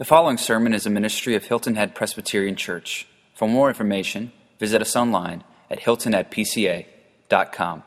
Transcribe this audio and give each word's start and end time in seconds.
The 0.00 0.06
following 0.06 0.38
sermon 0.38 0.72
is 0.72 0.86
a 0.86 0.90
ministry 0.90 1.34
of 1.34 1.44
Hilton 1.44 1.74
Head 1.74 1.94
Presbyterian 1.94 2.56
Church. 2.56 3.06
For 3.34 3.46
more 3.46 3.68
information, 3.68 4.32
visit 4.58 4.80
us 4.80 4.96
online 4.96 5.44
at 5.68 5.80
hiltonheadpca.com. 5.80 7.82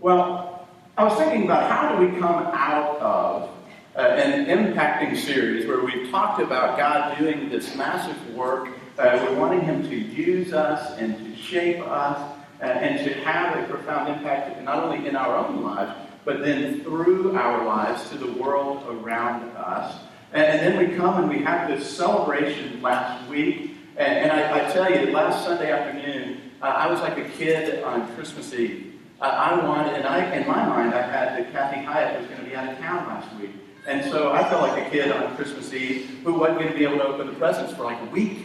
Well, 0.00 0.66
I 0.96 1.04
was 1.04 1.18
thinking 1.18 1.44
about 1.44 1.70
how 1.70 1.94
do 1.94 2.06
we 2.06 2.18
come 2.18 2.46
out 2.54 2.96
of 3.02 3.50
uh, 3.96 4.00
an 4.00 4.46
impacting 4.46 5.14
series 5.14 5.66
where 5.66 5.84
we've 5.84 6.10
talked 6.10 6.40
about 6.40 6.78
God 6.78 7.18
doing 7.18 7.50
this 7.50 7.76
massive 7.76 8.34
work. 8.34 8.70
Uh, 8.98 9.26
we're 9.28 9.38
wanting 9.38 9.60
Him 9.60 9.82
to 9.82 9.94
use 9.94 10.54
us 10.54 10.96
and 10.96 11.18
to 11.18 11.36
shape 11.36 11.82
us 11.82 12.34
uh, 12.62 12.64
and 12.64 13.04
to 13.04 13.12
have 13.24 13.62
a 13.62 13.68
profound 13.70 14.08
impact 14.08 14.62
not 14.62 14.82
only 14.82 15.06
in 15.06 15.16
our 15.16 15.36
own 15.36 15.62
lives, 15.62 15.92
but 16.24 16.42
then 16.42 16.82
through 16.82 17.36
our 17.36 17.66
lives 17.66 18.08
to 18.08 18.16
the 18.16 18.32
world 18.32 18.86
around 18.88 19.54
us. 19.54 19.94
And, 20.36 20.60
then 20.60 20.76
we 20.76 20.94
come 20.94 21.18
and 21.18 21.30
we 21.30 21.42
have 21.44 21.66
this 21.66 21.88
celebration 21.88 22.82
last 22.82 23.26
week. 23.28 23.70
And, 23.96 24.18
and 24.18 24.32
I, 24.32 24.68
I, 24.68 24.70
tell 24.70 24.90
you, 24.90 25.10
last 25.10 25.44
Sunday 25.44 25.72
afternoon, 25.72 26.52
uh, 26.60 26.66
I 26.66 26.90
was 26.90 27.00
like 27.00 27.16
a 27.16 27.26
kid 27.30 27.82
on 27.82 28.14
Christmas 28.14 28.52
Eve. 28.52 29.00
Uh, 29.18 29.24
I 29.24 29.66
wanted, 29.66 29.94
and 29.94 30.06
I, 30.06 30.34
in 30.34 30.46
my 30.46 30.66
mind, 30.66 30.92
I 30.92 31.00
had 31.00 31.38
that 31.38 31.52
Kathy 31.52 31.82
Hyatt 31.82 32.20
was 32.20 32.28
going 32.28 32.40
to 32.42 32.50
be 32.50 32.54
out 32.54 32.70
of 32.70 32.78
town 32.78 33.06
last 33.06 33.34
week. 33.36 33.50
And 33.86 34.04
so 34.10 34.32
I 34.32 34.46
felt 34.50 34.60
like 34.60 34.86
a 34.86 34.90
kid 34.90 35.10
on 35.10 35.34
Christmas 35.36 35.72
Eve 35.72 36.20
who 36.22 36.34
wasn't 36.34 36.58
going 36.58 36.72
to 36.72 36.78
be 36.78 36.84
able 36.84 36.98
to 36.98 37.06
open 37.06 37.28
the 37.28 37.34
presents 37.34 37.72
for 37.72 37.84
like 37.84 38.00
a 38.02 38.10
week. 38.10 38.38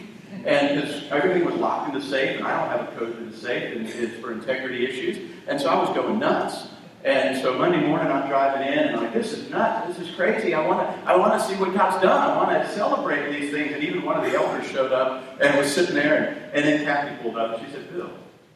And 0.46 0.80
because 0.80 1.10
everything 1.10 1.44
was 1.44 1.56
locked 1.56 1.94
in 1.94 2.00
the 2.00 2.06
safe, 2.06 2.38
and 2.38 2.46
I 2.46 2.58
don't 2.58 2.78
have 2.78 2.88
a 2.88 2.98
code 2.98 3.14
for 3.14 3.24
the 3.24 3.36
safe, 3.36 3.76
and 3.76 3.86
it's 3.86 4.18
for 4.18 4.32
integrity 4.32 4.86
issues. 4.86 5.30
And 5.46 5.60
so 5.60 5.68
I 5.68 5.78
was 5.78 5.94
going 5.94 6.18
nuts. 6.18 6.68
And 7.04 7.40
so 7.42 7.58
Monday 7.58 7.84
morning 7.84 8.12
I'm 8.12 8.28
driving 8.28 8.68
in 8.68 8.78
and 8.78 8.96
I'm 8.96 9.02
like, 9.02 9.12
this 9.12 9.32
is 9.32 9.50
nuts. 9.50 9.88
This 9.88 10.08
is 10.08 10.14
crazy. 10.14 10.54
I 10.54 10.64
want 10.64 10.80
to 10.80 11.10
I 11.10 11.16
want 11.16 11.40
to 11.40 11.48
see 11.48 11.54
what 11.56 11.74
God's 11.74 12.00
done. 12.00 12.30
I 12.30 12.36
want 12.36 12.50
to 12.50 12.72
celebrate 12.74 13.32
these 13.32 13.50
things. 13.50 13.72
And 13.72 13.82
even 13.82 14.02
one 14.02 14.22
of 14.22 14.30
the 14.30 14.36
elders 14.36 14.68
showed 14.68 14.92
up 14.92 15.24
and 15.40 15.58
was 15.58 15.72
sitting 15.72 15.96
there. 15.96 16.50
And, 16.54 16.54
and 16.54 16.64
then 16.64 16.84
Kathy 16.84 17.20
pulled 17.20 17.36
up 17.36 17.58
and 17.58 17.66
she 17.66 17.72
said, 17.72 17.92
Bill, 17.92 18.10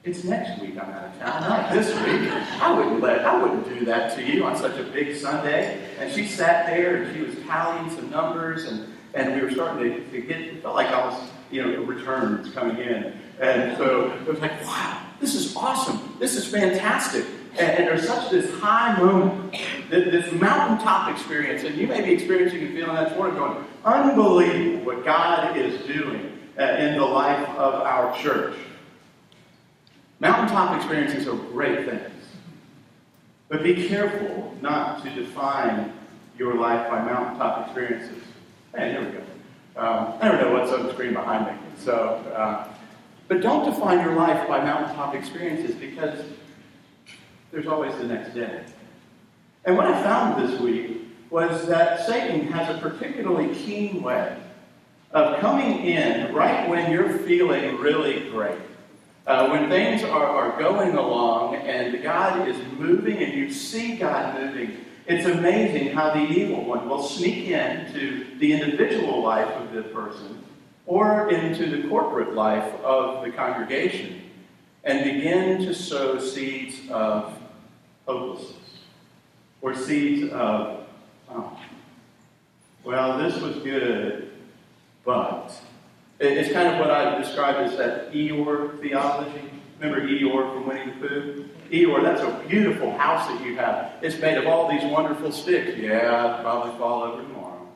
it's 0.05 0.23
next 0.23 0.61
week 0.61 0.79
I'm 0.81 0.89
out 0.89 1.05
of 1.07 1.19
town, 1.19 1.41
not 1.43 1.73
this 1.73 1.89
week. 1.89 2.31
I 2.63 2.73
wouldn't 2.73 3.01
let 3.01 3.25
I 3.25 3.43
wouldn't 3.43 3.69
do 3.69 3.85
that 3.87 4.15
to 4.17 4.23
you 4.23 4.45
on 4.45 4.57
such 4.57 4.79
a 4.79 4.85
big 4.85 5.17
Sunday. 5.17 5.85
And 5.99 6.13
she 6.13 6.27
sat 6.27 6.67
there 6.67 7.03
and 7.03 7.17
she 7.17 7.23
was 7.23 7.35
tallying 7.47 7.91
some 7.91 8.11
numbers 8.11 8.67
and, 8.67 8.87
and 9.15 9.35
we 9.35 9.41
were 9.41 9.51
starting 9.51 9.91
to, 9.91 10.11
to 10.13 10.21
get 10.21 10.41
it 10.41 10.63
felt 10.63 10.77
like 10.77 10.89
I 10.89 11.05
was, 11.05 11.31
you 11.51 11.67
know, 11.67 11.83
returns 11.83 12.53
coming 12.55 12.77
in. 12.77 13.13
And 13.41 13.77
so 13.77 14.13
it 14.13 14.29
was 14.29 14.39
like, 14.39 14.65
wow, 14.65 15.03
this 15.21 15.35
is 15.35 15.57
awesome. 15.57 16.17
This 16.21 16.37
is 16.37 16.47
fantastic. 16.47 17.27
And, 17.59 17.79
and, 17.79 17.89
there's 17.89 18.07
such 18.07 18.31
this 18.31 18.53
high 18.61 18.99
moment, 18.99 19.57
this 19.89 20.31
mountaintop 20.33 21.11
experience, 21.11 21.65
and 21.65 21.77
you 21.77 21.87
may 21.87 22.03
be 22.03 22.13
experiencing 22.13 22.63
and 22.63 22.75
feeling 22.75 22.95
that 22.95 23.17
morning 23.17 23.37
going, 23.37 23.65
unbelievable 23.85 24.85
what 24.85 25.05
God 25.05 25.57
is 25.57 25.81
doing 25.87 26.39
uh, 26.59 26.63
in 26.63 26.97
the 26.97 27.05
life 27.05 27.49
of 27.51 27.75
our 27.75 28.17
church. 28.19 28.57
Mountaintop 30.21 30.77
experiences 30.77 31.27
are 31.29 31.37
great 31.37 31.87
things. 31.87 32.13
But 33.49 33.63
be 33.63 33.87
careful 33.89 34.55
not 34.61 35.03
to 35.05 35.11
define 35.11 35.93
your 36.39 36.55
life 36.55 36.91
by 36.91 37.03
mountaintop 37.03 37.67
experiences. 37.67 38.23
Hey, 38.75 38.93
here 38.93 39.05
we 39.05 39.13
go. 39.13 39.23
Um, 39.77 40.15
I 40.21 40.29
don't 40.29 40.41
know 40.41 40.53
what's 40.53 40.73
on 40.73 40.87
the 40.87 40.93
screen 40.93 41.13
behind 41.13 41.47
me. 41.47 41.53
So, 41.79 41.93
uh, 42.35 42.69
but 43.29 43.41
don't 43.41 43.65
define 43.65 44.05
your 44.05 44.15
life 44.15 44.49
by 44.49 44.63
mountaintop 44.63 45.15
experiences 45.15 45.75
because 45.75 46.21
there's 47.51 47.67
always 47.67 47.95
the 47.97 48.05
next 48.05 48.35
day. 48.35 48.65
And 49.65 49.77
what 49.77 49.87
I 49.87 50.03
found 50.03 50.49
this 50.49 50.61
week 50.61 51.03
was 51.31 51.67
that 51.67 52.07
Satan 52.07 52.47
has 52.49 52.75
a 52.75 52.79
particularly 52.79 53.55
keen 53.55 54.03
way 54.03 54.37
of 55.13 55.39
coming 55.41 55.85
in 55.85 56.35
right 56.35 56.69
when 56.69 56.91
you're 56.93 57.19
feeling 57.19 57.77
really 57.79 58.29
great. 58.31 58.59
Uh, 59.27 59.49
when 59.49 59.69
things 59.69 60.05
are, 60.05 60.27
are 60.27 60.59
going 60.59 60.97
along 60.97 61.57
and 61.57 62.01
God 62.03 62.47
is 62.49 62.57
moving 62.79 63.17
and 63.19 63.33
you 63.35 63.51
see 63.51 63.97
God 63.97 64.41
moving, 64.41 64.85
it's 65.07 65.27
amazing 65.27 65.93
how 65.93 66.13
the 66.13 66.21
evil 66.21 66.65
one 66.65 66.89
will 66.89 67.03
sneak 67.03 67.49
into 67.49 68.39
the 68.39 68.53
individual 68.53 69.23
life 69.23 69.49
of 69.49 69.73
the 69.73 69.83
person 69.85 70.45
or 70.85 71.31
into 71.31 71.69
the 71.69 71.89
corporate 71.89 72.35
life 72.35 72.73
of 72.85 73.25
the 73.25 73.33
congregation 73.33 74.23
and 74.87 75.05
begin 75.05 75.59
to 75.67 75.75
sow 75.75 76.19
seeds 76.19 76.77
of 76.91 77.37
hopelessness 78.07 78.57
or 79.61 79.75
seeds 79.75 80.33
of, 80.33 80.87
oh, 81.29 81.59
well, 82.85 83.19
this 83.19 83.39
was 83.41 83.57
good, 83.57 84.31
but. 85.05 85.53
It's 86.19 86.51
kind 86.51 86.67
of 86.69 86.79
what 86.81 86.91
I 86.91 87.19
described 87.19 87.59
as 87.59 87.77
that 87.77 88.11
Eeyore 88.11 88.81
theology. 88.81 89.51
Remember 89.79 90.09
Eeyore 90.09 90.55
from 90.55 90.67
Winnie 90.67 90.91
the 90.93 91.09
Pooh? 91.09 91.45
Eeyore, 91.71 92.03
that's 92.03 92.23
a 92.23 92.49
beautiful 92.49 92.97
house 92.97 93.29
that 93.29 93.45
you 93.45 93.55
have. 93.57 93.93
It's 94.01 94.19
made 94.19 94.39
of 94.39 94.47
all 94.47 94.67
these 94.71 94.83
wonderful 94.85 95.31
sticks. 95.31 95.77
Yeah, 95.77 96.25
it'll 96.25 96.43
probably 96.43 96.79
fall 96.79 97.03
over 97.03 97.21
tomorrow. 97.23 97.69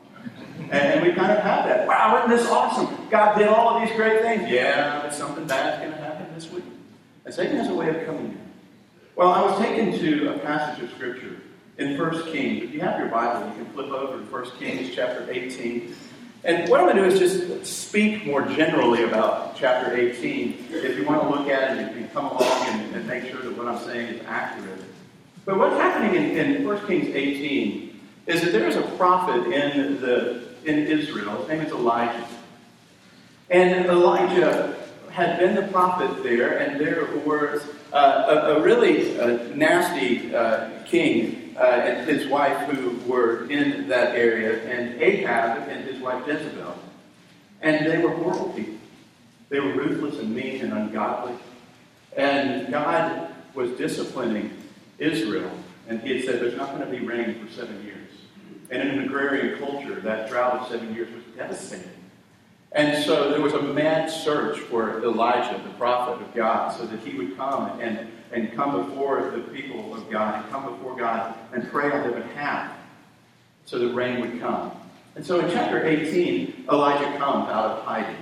And 0.71 1.03
we 1.05 1.13
kind 1.13 1.31
of 1.31 1.43
have 1.43 1.65
that. 1.65 1.87
Wow, 1.87 2.17
isn't 2.17 2.35
this 2.35 2.49
awesome? 2.49 2.87
God 3.11 3.37
did 3.37 3.47
all 3.47 3.75
of 3.75 3.87
these 3.87 3.95
great 3.95 4.21
things. 4.23 4.49
Yeah, 4.49 5.01
but 5.03 5.13
something 5.13 5.45
bad's 5.45 5.79
going 5.79 5.91
to 5.91 5.97
happen 5.99 6.33
this 6.33 6.49
week. 6.49 6.63
And 7.25 7.33
Satan 7.33 7.57
has 7.57 7.69
a 7.69 7.73
way 7.73 7.89
of 7.89 8.05
coming 8.05 8.25
in. 8.25 8.51
Well, 9.15 9.29
I 9.29 9.41
was 9.41 9.59
taken 9.59 9.97
to 9.99 10.33
a 10.35 10.39
passage 10.39 10.83
of 10.83 10.91
Scripture 10.91 11.37
in 11.77 11.97
1 11.97 12.31
Kings. 12.31 12.63
If 12.63 12.73
you 12.73 12.79
have 12.81 12.99
your 12.99 13.09
Bible, 13.09 13.47
you 13.49 13.63
can 13.63 13.73
flip 13.73 13.89
over 13.89 14.17
to 14.17 14.23
1 14.23 14.51
Kings 14.57 14.95
chapter 14.95 15.27
18. 15.29 15.95
And 16.43 16.69
what 16.69 16.79
I'm 16.79 16.87
going 16.87 16.97
to 16.97 17.03
do 17.03 17.07
is 17.07 17.19
just 17.19 17.65
speak 17.65 18.25
more 18.25 18.41
generally 18.41 19.03
about 19.03 19.55
chapter 19.55 19.95
18. 19.95 20.67
If 20.71 20.97
you 20.97 21.05
want 21.05 21.21
to 21.21 21.29
look 21.29 21.47
at 21.49 21.77
it, 21.77 21.87
you 21.89 22.01
can 22.01 22.09
come 22.09 22.25
along 22.25 22.67
and, 22.67 22.95
and 22.95 23.07
make 23.07 23.29
sure 23.29 23.41
that 23.41 23.55
what 23.55 23.67
I'm 23.67 23.79
saying 23.85 24.15
is 24.15 24.25
accurate. 24.25 24.79
But 25.45 25.59
what's 25.59 25.75
happening 25.75 26.15
in, 26.15 26.55
in 26.55 26.65
1 26.65 26.87
Kings 26.87 27.15
18 27.15 27.99
is 28.25 28.41
that 28.41 28.51
there 28.51 28.67
is 28.67 28.75
a 28.75 28.81
prophet 28.97 29.51
in, 29.51 30.01
the, 30.01 30.43
in 30.65 30.87
Israel. 30.87 31.37
His 31.41 31.49
name 31.49 31.61
is 31.61 31.71
Elijah. 31.71 32.27
And 33.49 33.85
Elijah 33.85 34.80
had 35.11 35.39
been 35.39 35.55
the 35.55 35.67
prophet 35.71 36.23
there, 36.23 36.57
and 36.59 36.79
there 36.79 37.05
was 37.25 37.61
uh, 37.93 37.97
a, 38.27 38.55
a, 38.55 38.61
really 38.61 39.19
uh, 39.19 39.43
nasty 39.55 40.33
uh, 40.33 40.69
king 40.85 41.53
uh, 41.57 41.63
and 41.63 42.09
his 42.09 42.27
wife 42.27 42.57
who 42.69 42.97
were 43.11 43.49
in 43.49 43.87
that 43.89 44.15
area, 44.15 44.63
and 44.63 45.01
Ahab 45.01 45.67
and 45.67 45.83
his 45.83 46.01
wife 46.01 46.25
Jezebel. 46.25 46.75
And 47.61 47.85
they 47.85 47.97
were 47.97 48.11
horrible 48.11 48.49
people. 48.53 48.75
They 49.49 49.59
were 49.59 49.73
ruthless 49.73 50.17
and 50.19 50.33
mean 50.33 50.61
and 50.61 50.73
ungodly. 50.73 51.35
And 52.15 52.71
God 52.71 53.33
was 53.53 53.71
disciplining 53.71 54.51
Israel, 54.97 55.51
and 55.87 55.99
he 56.01 56.17
had 56.17 56.25
said 56.25 56.41
there's 56.41 56.57
not 56.57 56.75
going 56.75 56.89
to 56.89 56.99
be 56.99 57.05
rain 57.05 57.45
for 57.45 57.51
seven 57.51 57.83
years. 57.83 57.97
And 58.69 58.81
in 58.81 58.99
an 58.99 59.05
agrarian 59.05 59.59
culture, 59.59 59.99
that 59.99 60.29
drought 60.29 60.61
of 60.61 60.67
seven 60.69 60.95
years 60.95 61.13
was 61.13 61.23
devastating. 61.35 62.00
And 62.73 63.03
so 63.03 63.29
there 63.29 63.41
was 63.41 63.53
a 63.53 63.61
mad 63.61 64.09
search 64.09 64.59
for 64.59 65.03
Elijah, 65.03 65.61
the 65.61 65.73
prophet 65.73 66.21
of 66.21 66.33
God, 66.33 66.69
so 66.69 66.85
that 66.85 66.99
he 67.01 67.17
would 67.17 67.35
come 67.35 67.79
and, 67.81 68.07
and 68.31 68.53
come 68.53 68.85
before 68.85 69.29
the 69.31 69.39
people 69.39 69.93
of 69.93 70.09
God 70.09 70.41
and 70.41 70.49
come 70.51 70.65
before 70.65 70.95
God 70.95 71.35
and 71.51 71.69
pray 71.69 71.91
on 71.91 72.09
their 72.09 72.21
behalf 72.21 72.71
so 73.65 73.77
that 73.77 73.93
rain 73.93 74.21
would 74.21 74.39
come. 74.39 74.71
And 75.15 75.25
so 75.25 75.39
in 75.41 75.51
chapter 75.51 75.85
18, 75.85 76.65
Elijah 76.71 77.17
comes 77.17 77.49
out 77.49 77.77
of 77.77 77.83
hiding. 77.83 78.15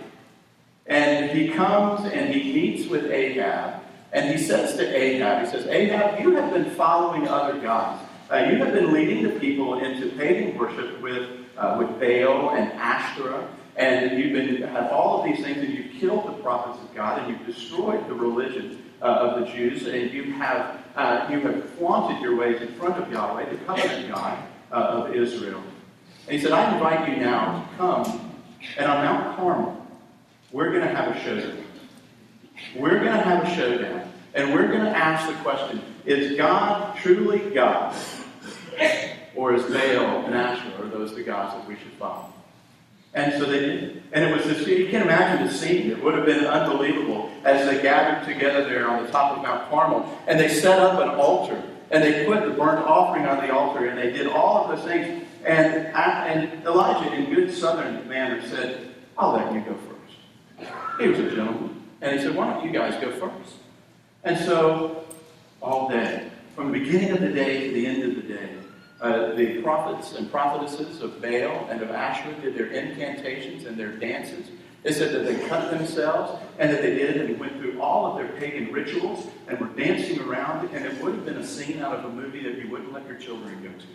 And 0.88 1.30
he 1.30 1.50
comes 1.50 2.12
and 2.12 2.34
he 2.34 2.52
meets 2.52 2.90
with 2.90 3.06
Ahab. 3.06 3.84
And 4.12 4.36
he 4.36 4.44
says 4.44 4.76
to 4.78 4.98
Ahab, 4.98 5.46
he 5.46 5.52
says, 5.52 5.68
Ahab, 5.68 6.20
you 6.20 6.32
have 6.36 6.52
been 6.52 6.72
following 6.72 7.28
other 7.28 7.60
gods. 7.60 8.04
Uh, 8.32 8.38
you 8.38 8.58
have 8.58 8.74
been 8.74 8.92
leading 8.92 9.22
the 9.22 9.40
people 9.40 9.80
into 9.80 10.10
pagan 10.18 10.58
worship 10.58 11.00
with, 11.02 11.30
uh, 11.56 11.76
with 11.78 11.88
Baal 12.00 12.56
and 12.56 12.72
Ashtoreth 12.74 13.46
and 13.80 14.20
you've 14.20 14.34
been 14.34 14.62
had 14.62 14.92
all 14.92 15.20
of 15.20 15.26
these 15.26 15.44
things, 15.44 15.58
and 15.58 15.74
you've 15.74 15.94
killed 16.02 16.28
the 16.28 16.44
prophets 16.44 16.84
of 16.84 16.94
God, 16.94 17.20
and 17.20 17.32
you've 17.32 17.46
destroyed 17.46 18.06
the 18.10 18.14
religion 18.14 18.84
uh, 19.02 19.06
of 19.06 19.40
the 19.40 19.46
Jews, 19.54 19.88
and 19.88 20.12
you 20.12 20.34
have 20.34 20.84
uh, 20.98 21.28
you 21.32 21.40
have 21.40 21.70
flaunted 21.72 22.22
your 22.22 22.36
ways 22.36 22.62
in 22.62 22.68
front 22.74 23.02
of 23.02 23.10
Yahweh, 23.10 23.50
the 23.50 23.58
covenant 23.60 24.14
God 24.14 24.44
uh, 24.74 24.76
of 24.76 25.16
Israel. 25.16 25.64
And 26.28 26.36
he 26.36 26.42
said, 26.42 26.52
I 26.52 26.74
invite 26.74 27.10
you 27.10 27.24
now 27.24 27.62
to 27.72 27.78
come, 27.78 28.36
and 28.78 28.86
on 28.86 29.06
Mount 29.06 29.38
Carmel, 29.38 29.88
we're 30.52 30.72
going 30.72 30.86
to 30.86 30.94
have 30.94 31.16
a 31.16 31.24
showdown. 31.24 31.64
We're 32.76 33.00
going 33.00 33.14
to 33.14 33.24
have 33.24 33.46
a 33.46 33.56
showdown, 33.56 34.12
and 34.34 34.54
we're 34.54 34.68
going 34.68 34.84
to 34.84 34.92
ask 34.92 35.26
the 35.26 35.42
question: 35.42 35.82
Is 36.06 36.36
God 36.36 36.98
truly 36.98 37.40
God, 37.52 37.96
or 39.38 39.54
is 39.54 39.64
Baal 39.64 40.26
and 40.26 40.36
Asherah, 40.36 40.86
are 40.86 40.90
those 40.90 41.16
the 41.16 41.24
gods 41.24 41.56
that 41.56 41.66
we 41.66 41.76
should 41.76 41.94
follow? 41.94 42.34
And 43.14 43.34
so 43.34 43.46
they 43.46 43.60
did. 43.60 44.04
And 44.12 44.26
it 44.26 44.36
was 44.36 44.46
this, 44.46 44.68
you 44.68 44.88
can't 44.90 45.04
imagine 45.04 45.48
the 45.48 45.54
scene. 45.54 45.92
It 45.92 46.04
would 46.04 46.16
have 46.16 46.26
been 46.26 46.46
unbelievable 46.46 47.32
as 47.44 47.68
they 47.68 47.82
gathered 47.82 48.32
together 48.32 48.68
there 48.68 48.90
on 48.90 49.06
the 49.06 49.12
top 49.12 49.38
of 49.38 49.44
Mount 49.44 49.70
Carmel. 49.70 50.18
And 50.28 50.40
they 50.40 50.50
set 50.50 50.80
up 50.80 51.00
an 51.00 51.10
altar. 51.10 51.62
And 51.92 52.04
they 52.04 52.26
put 52.26 52.44
the 52.46 52.52
burnt 52.52 52.86
offering 52.86 53.26
on 53.26 53.46
the 53.46 53.54
altar. 53.54 53.88
And 53.88 53.98
they 53.98 54.12
did 54.12 54.28
all 54.28 54.64
of 54.64 54.78
those 54.78 54.88
things. 54.88 55.26
And, 55.46 55.88
and 55.88 56.64
Elijah, 56.66 57.14
in 57.14 57.34
good 57.34 57.54
southern 57.54 58.08
manner, 58.08 58.42
said, 58.48 58.94
I'll 59.18 59.34
let 59.34 59.54
you 59.54 59.62
go 59.62 59.76
first. 59.76 60.70
He 61.00 61.08
was 61.08 61.20
a 61.20 61.36
gentleman. 61.36 61.84
And 62.02 62.18
he 62.18 62.26
said, 62.26 62.36
Why 62.36 62.52
don't 62.52 62.66
you 62.66 62.72
guys 62.72 63.00
go 63.02 63.12
first? 63.12 63.56
And 64.24 64.38
so, 64.38 65.06
all 65.62 65.90
day, 65.90 66.30
from 66.56 66.72
the 66.72 66.80
beginning 66.80 67.12
of 67.12 67.22
the 67.22 67.30
day 67.30 67.68
to 67.68 67.74
the 67.74 67.86
end 67.86 68.04
of 68.04 68.16
the 68.16 68.34
day, 68.34 68.50
uh, 69.02 69.34
the 69.36 69.62
prophets 69.62 70.14
and 70.14 70.30
prophetesses 70.30 71.02
of 71.02 71.22
Baal 71.22 71.68
and 71.70 71.82
of 71.82 71.92
Asherah 71.92 72.36
did 72.42 72.56
their 72.56 72.68
incantations 72.68 73.66
and 73.66 73.78
their 73.78 73.92
dances. 73.94 74.48
It 74.84 74.94
said 74.94 75.14
that 75.14 75.26
they 75.26 75.48
cut 75.48 75.72
themselves 75.72 76.42
and 76.58 76.72
that 76.72 76.82
they 76.82 76.96
did 76.96 77.18
and 77.18 77.40
went 77.40 77.58
through 77.60 77.82
all 77.82 78.12
of 78.12 78.18
their 78.18 78.30
pagan 78.40 78.72
rituals 78.72 79.28
and 79.48 79.60
were 79.60 79.68
dancing 79.68 80.20
around, 80.22 80.70
and 80.74 80.86
it 80.86 81.02
would 81.02 81.16
have 81.16 81.26
been 81.26 81.38
a 81.38 81.46
scene 81.46 81.80
out 81.82 81.98
of 81.98 82.06
a 82.06 82.10
movie 82.10 82.44
that 82.44 82.58
you 82.58 82.70
wouldn't 82.70 82.94
let 82.94 83.06
your 83.08 83.18
children 83.18 83.62
go 83.62 83.70
to. 83.70 83.88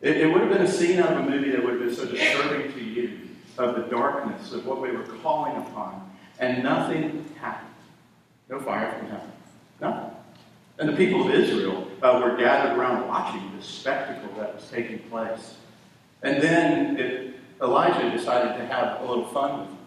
It, 0.00 0.22
it 0.22 0.32
would 0.32 0.42
have 0.42 0.50
been 0.50 0.62
a 0.62 0.70
scene 0.70 0.98
out 0.98 1.12
of 1.12 1.18
a 1.18 1.30
movie 1.30 1.50
that 1.50 1.62
would 1.62 1.74
have 1.74 1.82
been 1.82 1.94
so 1.94 2.06
disturbing 2.06 2.72
to 2.72 2.80
you 2.80 3.20
of 3.56 3.76
the 3.76 3.82
darkness 3.82 4.52
of 4.52 4.66
what 4.66 4.80
we 4.80 4.90
were 4.90 5.04
calling 5.22 5.56
upon, 5.56 6.10
and 6.40 6.62
nothing 6.62 7.28
happened. 7.40 7.70
No 8.48 8.58
fire 8.60 8.92
from 8.98 9.08
heaven. 9.08 9.32
Nothing. 9.80 10.13
And 10.78 10.88
the 10.88 10.96
people 10.96 11.26
of 11.26 11.34
Israel 11.34 11.88
uh, 12.02 12.20
were 12.22 12.36
gathered 12.36 12.76
around 12.76 13.06
watching 13.08 13.52
this 13.56 13.66
spectacle 13.66 14.28
that 14.38 14.54
was 14.54 14.68
taking 14.70 14.98
place. 15.10 15.54
And 16.22 16.42
then 16.42 16.96
it, 16.98 17.34
Elijah 17.62 18.10
decided 18.10 18.56
to 18.58 18.66
have 18.66 19.00
a 19.00 19.06
little 19.06 19.26
fun 19.26 19.60
with 19.60 19.68
them. 19.68 19.78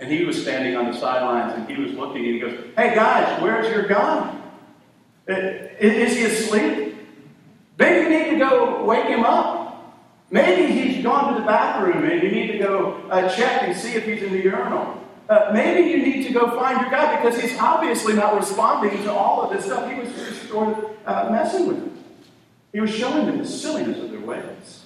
And 0.00 0.10
he 0.10 0.24
was 0.24 0.40
standing 0.40 0.76
on 0.76 0.90
the 0.90 0.98
sidelines 0.98 1.58
and 1.58 1.68
he 1.68 1.80
was 1.80 1.92
looking 1.92 2.24
and 2.24 2.34
he 2.34 2.40
goes, 2.40 2.58
Hey 2.76 2.94
guys, 2.94 3.40
where's 3.42 3.70
your 3.70 3.86
God? 3.86 4.36
Is 5.28 6.16
he 6.16 6.24
asleep? 6.24 6.96
Maybe 7.78 8.02
you 8.02 8.08
need 8.08 8.30
to 8.30 8.38
go 8.38 8.84
wake 8.84 9.06
him 9.06 9.24
up. 9.24 9.60
Maybe 10.30 10.72
he's 10.72 11.02
gone 11.02 11.34
to 11.34 11.40
the 11.40 11.46
bathroom 11.46 12.04
and 12.04 12.22
you 12.22 12.30
need 12.30 12.52
to 12.52 12.58
go 12.58 13.02
uh, 13.10 13.28
check 13.34 13.62
and 13.62 13.76
see 13.76 13.92
if 13.92 14.04
he's 14.04 14.22
in 14.22 14.32
the 14.32 14.42
urinal. 14.42 15.02
Uh, 15.30 15.48
maybe 15.52 15.88
you 15.88 15.98
need 15.98 16.26
to 16.26 16.32
go 16.32 16.50
find 16.58 16.80
your 16.80 16.90
God 16.90 17.22
because 17.22 17.40
he's 17.40 17.56
obviously 17.56 18.14
not 18.14 18.34
responding 18.34 19.00
to 19.04 19.12
all 19.12 19.42
of 19.42 19.56
this 19.56 19.64
stuff. 19.64 19.88
He 19.88 20.00
was 20.00 20.12
just 20.12 20.48
sort 20.48 20.76
of 20.76 20.90
uh, 21.06 21.28
messing 21.30 21.68
with 21.68 21.76
them. 21.78 21.96
He 22.72 22.80
was 22.80 22.90
showing 22.90 23.26
them 23.26 23.38
the 23.38 23.46
silliness 23.46 24.02
of 24.02 24.10
their 24.10 24.18
ways. 24.18 24.82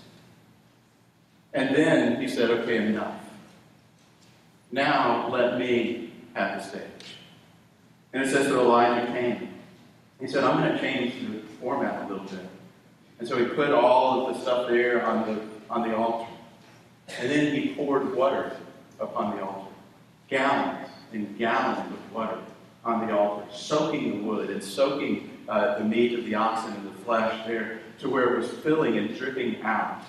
And 1.54 1.74
then 1.74 2.20
he 2.20 2.28
said, 2.28 2.50
okay, 2.50 2.76
enough. 2.76 3.18
Now 4.70 5.30
let 5.30 5.58
me 5.58 6.12
have 6.34 6.58
the 6.58 6.68
stage. 6.68 7.16
And 8.12 8.22
it 8.22 8.28
says 8.28 8.48
that 8.48 8.54
Elijah 8.54 9.10
came. 9.12 9.48
He 10.20 10.26
said, 10.26 10.44
I'm 10.44 10.60
going 10.60 10.74
to 10.74 10.78
change 10.78 11.14
the 11.26 11.38
format 11.58 12.04
a 12.04 12.12
little 12.12 12.26
bit. 12.26 12.46
And 13.18 13.26
so 13.26 13.38
he 13.38 13.46
put 13.46 13.70
all 13.70 14.28
of 14.28 14.34
the 14.34 14.42
stuff 14.42 14.68
there 14.68 15.06
on 15.06 15.26
the, 15.26 15.40
on 15.70 15.88
the 15.88 15.96
altar. 15.96 16.30
And 17.18 17.30
then 17.30 17.54
he 17.54 17.74
poured 17.74 18.14
water 18.14 18.54
upon 19.00 19.36
the 19.36 19.42
altar 19.42 19.63
gallons 20.34 20.88
and 21.12 21.38
gallons 21.38 21.78
of 21.92 22.12
water 22.12 22.38
on 22.84 23.06
the 23.06 23.16
altar, 23.16 23.46
soaking 23.52 24.10
the 24.10 24.28
wood 24.28 24.50
and 24.50 24.62
soaking 24.62 25.30
uh, 25.48 25.78
the 25.78 25.84
meat 25.84 26.18
of 26.18 26.24
the 26.24 26.34
oxen 26.34 26.72
and 26.72 26.86
the 26.88 27.04
flesh 27.04 27.46
there 27.46 27.78
to 28.00 28.10
where 28.10 28.34
it 28.34 28.38
was 28.40 28.50
filling 28.50 28.98
and 28.98 29.16
dripping 29.16 29.62
out. 29.62 30.02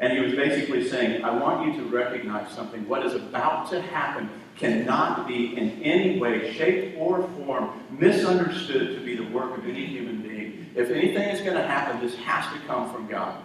And 0.00 0.12
he 0.12 0.18
was 0.18 0.34
basically 0.34 0.88
saying, 0.88 1.22
I 1.24 1.30
want 1.30 1.64
you 1.66 1.80
to 1.80 1.88
recognize 1.88 2.50
something. 2.52 2.88
What 2.88 3.06
is 3.06 3.14
about 3.14 3.70
to 3.70 3.80
happen 3.80 4.28
cannot 4.56 5.28
be 5.28 5.56
in 5.56 5.80
any 5.84 6.18
way, 6.18 6.52
shape, 6.54 6.96
or 6.98 7.22
form 7.28 7.80
misunderstood 7.90 8.98
to 8.98 9.04
be 9.04 9.14
the 9.14 9.30
work 9.30 9.56
of 9.56 9.64
any 9.64 9.86
human 9.86 10.22
being. 10.22 10.66
If 10.74 10.90
anything 10.90 11.28
is 11.28 11.40
going 11.40 11.56
to 11.56 11.66
happen, 11.66 12.00
this 12.00 12.16
has 12.16 12.52
to 12.52 12.66
come 12.66 12.92
from 12.92 13.06
God. 13.06 13.40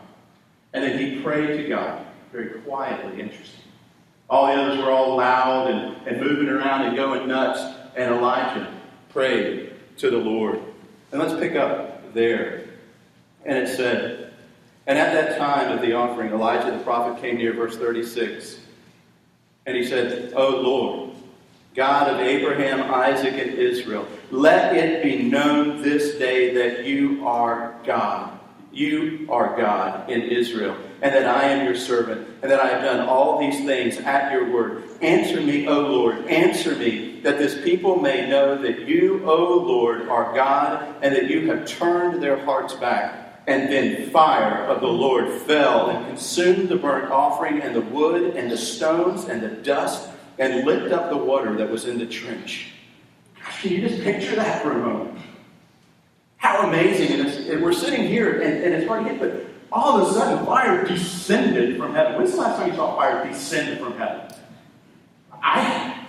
And 0.74 0.84
then 0.84 0.98
he 0.98 1.22
prayed 1.22 1.58
to 1.58 1.70
God, 1.70 2.08
very 2.32 2.60
quietly, 2.62 3.22
interesting. 3.22 3.64
All 4.34 4.48
the 4.48 4.54
others 4.54 4.80
were 4.80 4.90
all 4.90 5.16
loud 5.16 5.70
and, 5.70 6.08
and 6.08 6.20
moving 6.20 6.50
around 6.50 6.88
and 6.88 6.96
going 6.96 7.28
nuts. 7.28 7.62
And 7.96 8.16
Elijah 8.16 8.68
prayed 9.10 9.76
to 9.98 10.10
the 10.10 10.18
Lord. 10.18 10.60
And 11.12 11.22
let's 11.22 11.40
pick 11.40 11.56
up 11.56 12.12
there. 12.16 12.66
And 13.46 13.60
it 13.60 13.76
said, 13.76 14.34
And 14.88 14.98
at 14.98 15.14
that 15.14 15.38
time 15.38 15.72
of 15.72 15.82
the 15.82 15.94
offering, 15.94 16.32
Elijah 16.32 16.76
the 16.76 16.84
prophet 16.84 17.22
came 17.22 17.38
near, 17.38 17.54
verse 17.54 17.78
36. 17.78 18.58
And 19.68 19.78
he 19.78 19.86
said, 19.86 20.34
O 20.36 20.50
Lord, 20.50 21.12
God 21.76 22.12
of 22.12 22.20
Abraham, 22.20 22.92
Isaac, 22.92 23.34
and 23.34 23.52
Israel, 23.52 24.08
let 24.32 24.76
it 24.76 25.04
be 25.04 25.22
known 25.22 25.84
this 25.84 26.16
day 26.16 26.56
that 26.56 26.86
you 26.86 27.28
are 27.28 27.76
God 27.86 28.40
you 28.74 29.28
are 29.30 29.56
God 29.56 30.10
in 30.10 30.22
Israel, 30.22 30.76
and 31.04 31.14
that 31.14 31.28
I 31.28 31.50
am 31.50 31.66
your 31.66 31.76
servant, 31.76 32.26
and 32.42 32.50
that 32.50 32.62
I 32.62 32.70
have 32.70 32.82
done 32.82 33.02
all 33.02 33.38
these 33.38 33.66
things 33.66 33.98
at 33.98 34.32
your 34.32 34.50
word. 34.50 34.84
Answer 35.02 35.42
me, 35.42 35.68
O 35.68 35.82
Lord, 35.82 36.26
answer 36.28 36.76
me, 36.76 37.20
that 37.24 37.38
this 37.38 37.62
people 37.62 37.98
may 37.98 38.30
know 38.30 38.58
that 38.62 38.88
you, 38.88 39.22
O 39.30 39.58
Lord, 39.58 40.08
are 40.08 40.34
God, 40.34 40.96
and 41.02 41.14
that 41.14 41.30
you 41.30 41.52
have 41.52 41.68
turned 41.68 42.24
their 42.24 42.44
hearts 42.46 42.74
back. 42.76 43.44
And 43.48 43.70
then 43.70 44.12
fire 44.12 44.64
of 44.64 44.80
the 44.80 44.88
Lord 44.88 45.30
fell 45.42 45.90
and 45.90 46.08
consumed 46.08 46.70
the 46.70 46.78
burnt 46.78 47.12
offering, 47.12 47.60
and 47.62 47.76
the 47.76 47.82
wood, 47.82 48.38
and 48.38 48.50
the 48.50 48.58
stones, 48.58 49.26
and 49.26 49.42
the 49.42 49.50
dust, 49.50 50.10
and 50.40 50.66
licked 50.66 50.94
up 50.94 51.10
the 51.10 51.18
water 51.18 51.54
that 51.58 51.70
was 51.70 51.84
in 51.84 52.00
the 52.00 52.06
trench. 52.06 52.70
Can 53.60 53.74
you 53.74 53.90
just 53.90 54.02
picture 54.04 54.38
that 54.38 54.62
for 54.62 54.72
a 54.72 54.78
moment? 54.78 55.20
How 56.38 56.66
amazing. 56.66 57.20
And, 57.20 57.30
and 57.50 57.62
we're 57.62 57.74
sitting 57.74 58.08
here, 58.08 58.40
and, 58.40 58.64
and 58.64 58.74
it's 58.74 58.88
hard 58.88 59.04
to 59.04 59.10
get, 59.10 59.20
but 59.20 59.53
all 59.74 60.00
of 60.00 60.08
a 60.08 60.14
sudden 60.14 60.46
fire 60.46 60.86
descended 60.86 61.78
from 61.78 61.94
heaven. 61.94 62.18
When's 62.18 62.32
the 62.32 62.38
last 62.38 62.58
time 62.58 62.70
you 62.70 62.76
saw 62.76 62.96
fire 62.96 63.28
descend 63.28 63.80
from 63.80 63.98
heaven? 63.98 64.34
I 65.42 65.60
haven't. 65.60 66.08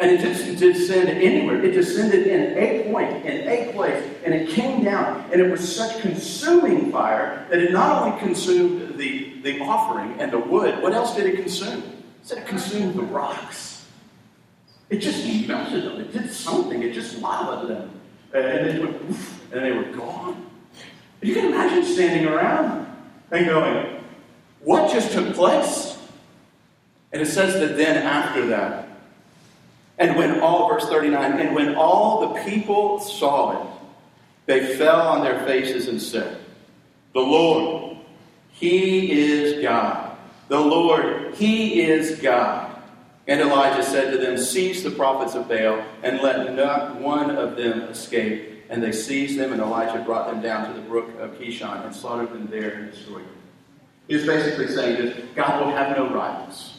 And 0.00 0.10
it 0.10 0.18
didn't 0.18 0.58
descend 0.58 1.08
anywhere. 1.08 1.62
It 1.62 1.72
descended 1.72 2.26
in 2.26 2.56
a 2.56 2.90
point, 2.90 3.24
in 3.24 3.46
a 3.46 3.72
place, 3.72 4.02
and 4.24 4.34
it 4.34 4.48
came 4.48 4.82
down. 4.82 5.30
And 5.30 5.40
it 5.40 5.50
was 5.50 5.76
such 5.76 6.00
consuming 6.00 6.90
fire 6.90 7.46
that 7.50 7.58
it 7.58 7.72
not 7.72 8.02
only 8.02 8.18
consumed 8.18 8.98
the, 8.98 9.40
the 9.42 9.60
offering 9.60 10.20
and 10.20 10.32
the 10.32 10.38
wood, 10.38 10.82
what 10.82 10.92
else 10.92 11.14
did 11.14 11.26
it 11.26 11.36
consume? 11.36 11.82
It 11.82 12.04
said 12.22 12.38
it 12.38 12.46
consumed 12.46 12.94
the 12.94 13.02
rocks. 13.02 13.86
It 14.90 14.98
just 14.98 15.24
melted 15.46 15.84
them. 15.84 16.00
It 16.00 16.12
did 16.12 16.32
something. 16.32 16.82
It 16.82 16.94
just 16.94 17.18
lava 17.18 17.66
them 17.66 18.00
and 18.34 18.66
they 18.66 18.78
went, 18.78 18.96
and 19.52 19.64
they 19.64 19.72
were 19.72 19.92
gone. 19.96 20.46
You 21.22 21.34
can 21.34 21.46
imagine 21.46 21.84
standing 21.84 22.26
around 22.26 22.86
and 23.30 23.46
going, 23.46 24.02
What 24.60 24.92
just 24.92 25.12
took 25.12 25.34
place? 25.34 25.96
And 27.12 27.22
it 27.22 27.26
says 27.26 27.54
that 27.60 27.76
then 27.76 28.02
after 28.04 28.46
that, 28.48 28.88
and 29.98 30.16
when 30.16 30.40
all, 30.40 30.68
verse 30.68 30.88
39, 30.88 31.38
and 31.38 31.54
when 31.54 31.76
all 31.76 32.34
the 32.34 32.40
people 32.42 32.98
saw 32.98 33.62
it, 33.62 33.68
they 34.46 34.74
fell 34.76 35.00
on 35.00 35.22
their 35.22 35.44
faces 35.46 35.86
and 35.86 36.02
said, 36.02 36.38
The 37.12 37.20
Lord, 37.20 37.96
He 38.50 39.12
is 39.12 39.62
God. 39.62 40.16
The 40.48 40.58
Lord, 40.58 41.34
He 41.34 41.82
is 41.82 42.18
God. 42.18 42.74
And 43.28 43.40
Elijah 43.40 43.84
said 43.84 44.10
to 44.10 44.18
them, 44.18 44.36
Seize 44.36 44.82
the 44.82 44.90
prophets 44.90 45.36
of 45.36 45.48
Baal, 45.48 45.84
and 46.02 46.20
let 46.20 46.52
not 46.54 47.00
one 47.00 47.30
of 47.30 47.56
them 47.56 47.82
escape. 47.82 48.61
And 48.72 48.82
they 48.82 48.90
seized 48.90 49.38
them, 49.38 49.52
and 49.52 49.60
Elijah 49.60 50.02
brought 50.02 50.30
them 50.30 50.40
down 50.40 50.66
to 50.66 50.72
the 50.72 50.80
brook 50.80 51.10
of 51.20 51.38
Kishon 51.38 51.84
and 51.84 51.94
slaughtered 51.94 52.30
them 52.30 52.48
there 52.50 52.70
and 52.70 52.90
destroyed 52.90 53.22
them. 53.26 53.36
He 54.08 54.14
was 54.14 54.24
basically 54.24 54.66
saying 54.68 55.04
that 55.04 55.34
God 55.34 55.62
will 55.62 55.72
have 55.72 55.94
no 55.94 56.08
rivals, 56.08 56.78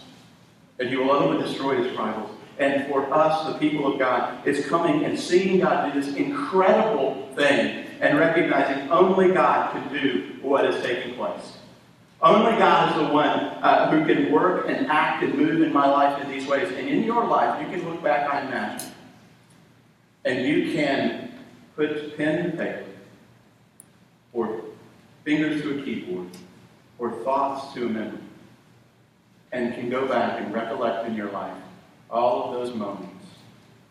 and 0.79 0.89
he 0.89 0.95
will 0.95 1.11
only 1.11 1.43
destroy 1.43 1.83
his 1.83 1.95
rivals. 1.95 2.31
And 2.57 2.87
for 2.87 3.13
us, 3.13 3.45
the 3.45 3.59
people 3.59 3.93
of 3.93 3.99
God, 3.99 4.39
it's 4.43 4.67
coming 4.67 5.05
and 5.05 5.19
seeing 5.19 5.59
God 5.59 5.93
do 5.93 6.01
this 6.01 6.15
incredible 6.15 7.29
thing 7.35 7.85
and 8.01 8.17
recognizing 8.17 8.89
only 8.89 9.31
God 9.31 9.71
can 9.73 9.93
do 9.93 10.35
what 10.41 10.65
is 10.65 10.83
taking 10.83 11.13
place. 11.13 11.57
Only 12.23 12.57
God 12.57 12.89
is 12.89 13.07
the 13.07 13.13
one 13.13 13.29
uh, 13.29 13.91
who 13.91 14.03
can 14.11 14.31
work 14.31 14.67
and 14.67 14.87
act 14.87 15.23
and 15.23 15.35
move 15.35 15.61
in 15.61 15.71
my 15.71 15.85
life 15.85 16.23
in 16.23 16.31
these 16.31 16.47
ways. 16.47 16.69
And 16.69 16.87
in 16.89 17.03
your 17.03 17.27
life, 17.27 17.61
you 17.61 17.67
can 17.67 17.87
look 17.87 18.01
back, 18.01 18.33
I 18.33 18.41
imagine, 18.47 18.91
and 20.25 20.47
you 20.47 20.73
can 20.73 21.22
put 21.75 22.17
pen 22.17 22.51
to 22.51 22.57
paper, 22.57 22.85
or 24.31 24.61
fingers 25.23 25.61
to 25.61 25.79
a 25.79 25.83
keyboard, 25.83 26.27
or 26.99 27.11
thoughts 27.23 27.73
to 27.73 27.85
a 27.85 27.89
memory, 27.89 28.19
and 29.51 29.73
can 29.73 29.89
go 29.89 30.07
back 30.07 30.39
and 30.39 30.53
recollect 30.53 31.07
in 31.07 31.15
your 31.15 31.31
life 31.31 31.57
all 32.09 32.45
of 32.45 32.53
those 32.53 32.75
moments 32.75 33.25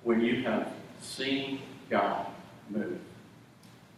when 0.05 0.21
you 0.21 0.43
have 0.43 0.73
seen 1.01 1.61
God 1.91 2.27
move. 2.71 2.99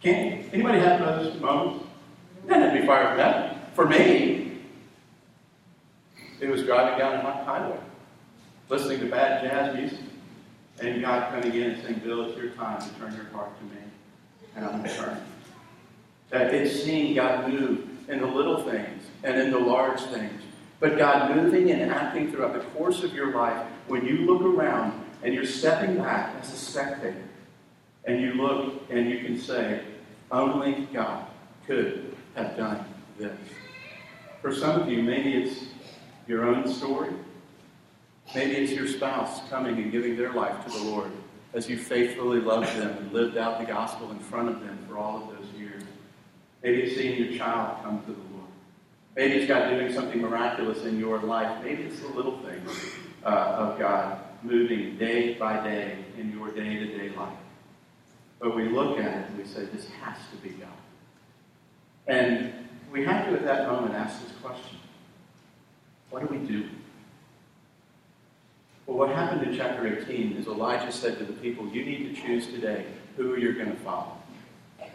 Can 0.02 0.44
anybody 0.52 0.78
have 0.80 1.00
those 1.00 1.40
moments? 1.40 1.84
It 2.44 2.48
doesn't 2.48 2.80
be 2.80 2.86
fire 2.86 3.08
from 3.08 3.16
that. 3.18 3.74
For 3.74 3.86
me, 3.86 4.60
it 6.40 6.48
was 6.48 6.62
driving 6.64 6.98
down 6.98 7.24
a 7.24 7.44
highway, 7.44 7.78
listening 8.68 9.00
to 9.00 9.06
bad 9.06 9.42
jazz 9.42 9.74
music, 9.74 10.03
God 11.04 11.30
coming 11.30 11.54
in 11.54 11.73
and 11.73 11.82
saying, 11.82 12.00
Bill, 12.02 12.30
it's 12.30 12.38
your 12.38 12.49
time 12.52 12.80
to 12.80 12.88
turn 12.99 13.14
your 13.14 13.26
heart 13.26 13.50
to 13.58 13.64
me, 13.64 13.82
and 14.56 14.64
I'm 14.64 14.78
going 14.78 14.84
to 14.84 14.96
turn. 14.96 15.20
That 16.30 16.54
it's 16.54 16.82
seeing 16.82 17.14
God 17.14 17.50
move 17.50 17.87
in 18.08 18.23
the 18.23 18.26
little 18.26 18.62
things 18.62 19.04
and 19.23 19.38
in 19.38 19.50
the 19.50 19.58
large 19.58 20.00
things. 20.00 20.40
But 20.80 20.96
God 20.96 21.37
moving 21.37 21.70
and 21.70 21.92
acting 21.92 22.32
throughout 22.32 22.54
the 22.54 22.61
course 22.70 23.02
of 23.02 23.12
your 23.12 23.34
life, 23.34 23.66
when 23.87 24.06
you 24.06 24.25
look 24.25 24.40
around 24.40 25.04
and 25.23 25.34
you're 25.34 25.44
stepping 25.44 25.99
back 25.99 26.34
as 26.40 26.50
a 26.50 26.56
spectator, 26.56 27.23
and 28.06 28.23
you 28.23 28.32
look 28.32 28.82
and 28.88 29.11
you 29.11 29.18
can 29.20 29.38
say, 29.38 29.82
only 30.30 30.88
God 30.90 31.26
could 31.66 32.16
have 32.34 32.56
done 32.56 32.82
this. 33.18 33.37
For 34.40 34.54
some 34.54 34.80
of 34.80 34.88
you, 34.88 35.02
maybe 35.02 35.34
it's 35.34 35.66
your 36.26 36.46
own 36.46 36.66
story. 36.66 37.12
Maybe 38.33 38.57
it's 38.57 38.73
your 38.73 38.88
spouse 38.88 39.49
coming 39.49 39.76
and 39.76 39.90
giving 39.90 40.16
their 40.16 40.33
life 40.33 40.64
to 40.64 40.71
the 40.71 40.85
Lord 40.85 41.11
as 41.52 41.69
you 41.69 41.76
faithfully 41.76 42.40
loved 42.40 42.76
them 42.76 42.97
and 42.97 43.12
lived 43.12 43.37
out 43.37 43.59
the 43.61 43.66
gospel 43.66 44.11
in 44.11 44.19
front 44.19 44.49
of 44.49 44.61
them 44.61 44.78
for 44.88 44.99
all 44.99 45.23
of 45.23 45.37
those 45.37 45.49
years. 45.59 45.83
Maybe 46.62 46.83
it's 46.83 46.97
seeing 46.97 47.23
your 47.23 47.38
child 47.38 47.83
come 47.83 48.00
to 48.00 48.12
the 48.12 48.35
Lord. 48.35 48.49
Maybe 49.16 49.35
it's 49.35 49.47
God 49.47 49.71
doing 49.71 49.93
something 49.93 50.21
miraculous 50.21 50.85
in 50.85 50.99
your 50.99 51.21
life. 51.21 51.62
Maybe 51.62 51.85
it's 51.85 52.00
the 52.00 52.09
little 52.09 52.38
things 52.38 52.71
uh, 53.25 53.28
of 53.28 53.78
God 53.78 54.19
moving 54.43 54.97
day 54.99 55.35
by 55.35 55.62
day 55.62 55.99
in 56.19 56.33
your 56.33 56.50
day 56.50 56.76
to 56.76 56.99
day 56.99 57.14
life. 57.16 57.38
But 58.40 58.57
we 58.57 58.69
look 58.69 58.99
at 58.99 59.07
it 59.07 59.28
and 59.28 59.38
we 59.38 59.45
say, 59.45 59.64
this 59.66 59.88
has 60.02 60.16
to 60.31 60.37
be 60.43 60.50
God. 60.50 60.69
And 62.07 62.52
we 62.90 63.04
have 63.04 63.26
to, 63.26 63.35
at 63.35 63.45
that 63.45 63.69
moment, 63.69 63.95
ask 63.95 64.23
this 64.23 64.33
question 64.43 64.78
What 66.11 66.28
do 66.28 66.35
we 66.35 66.47
do? 66.47 66.69
Well, 68.86 68.98
what 68.98 69.16
happened 69.16 69.42
in 69.44 69.56
chapter 69.56 69.86
18 69.86 70.36
is 70.36 70.46
Elijah 70.46 70.92
said 70.92 71.18
to 71.18 71.24
the 71.24 71.32
people, 71.34 71.66
You 71.68 71.84
need 71.84 72.14
to 72.14 72.20
choose 72.20 72.46
today 72.48 72.84
who 73.16 73.36
you're 73.36 73.54
going 73.54 73.70
to 73.70 73.78
follow. 73.78 74.12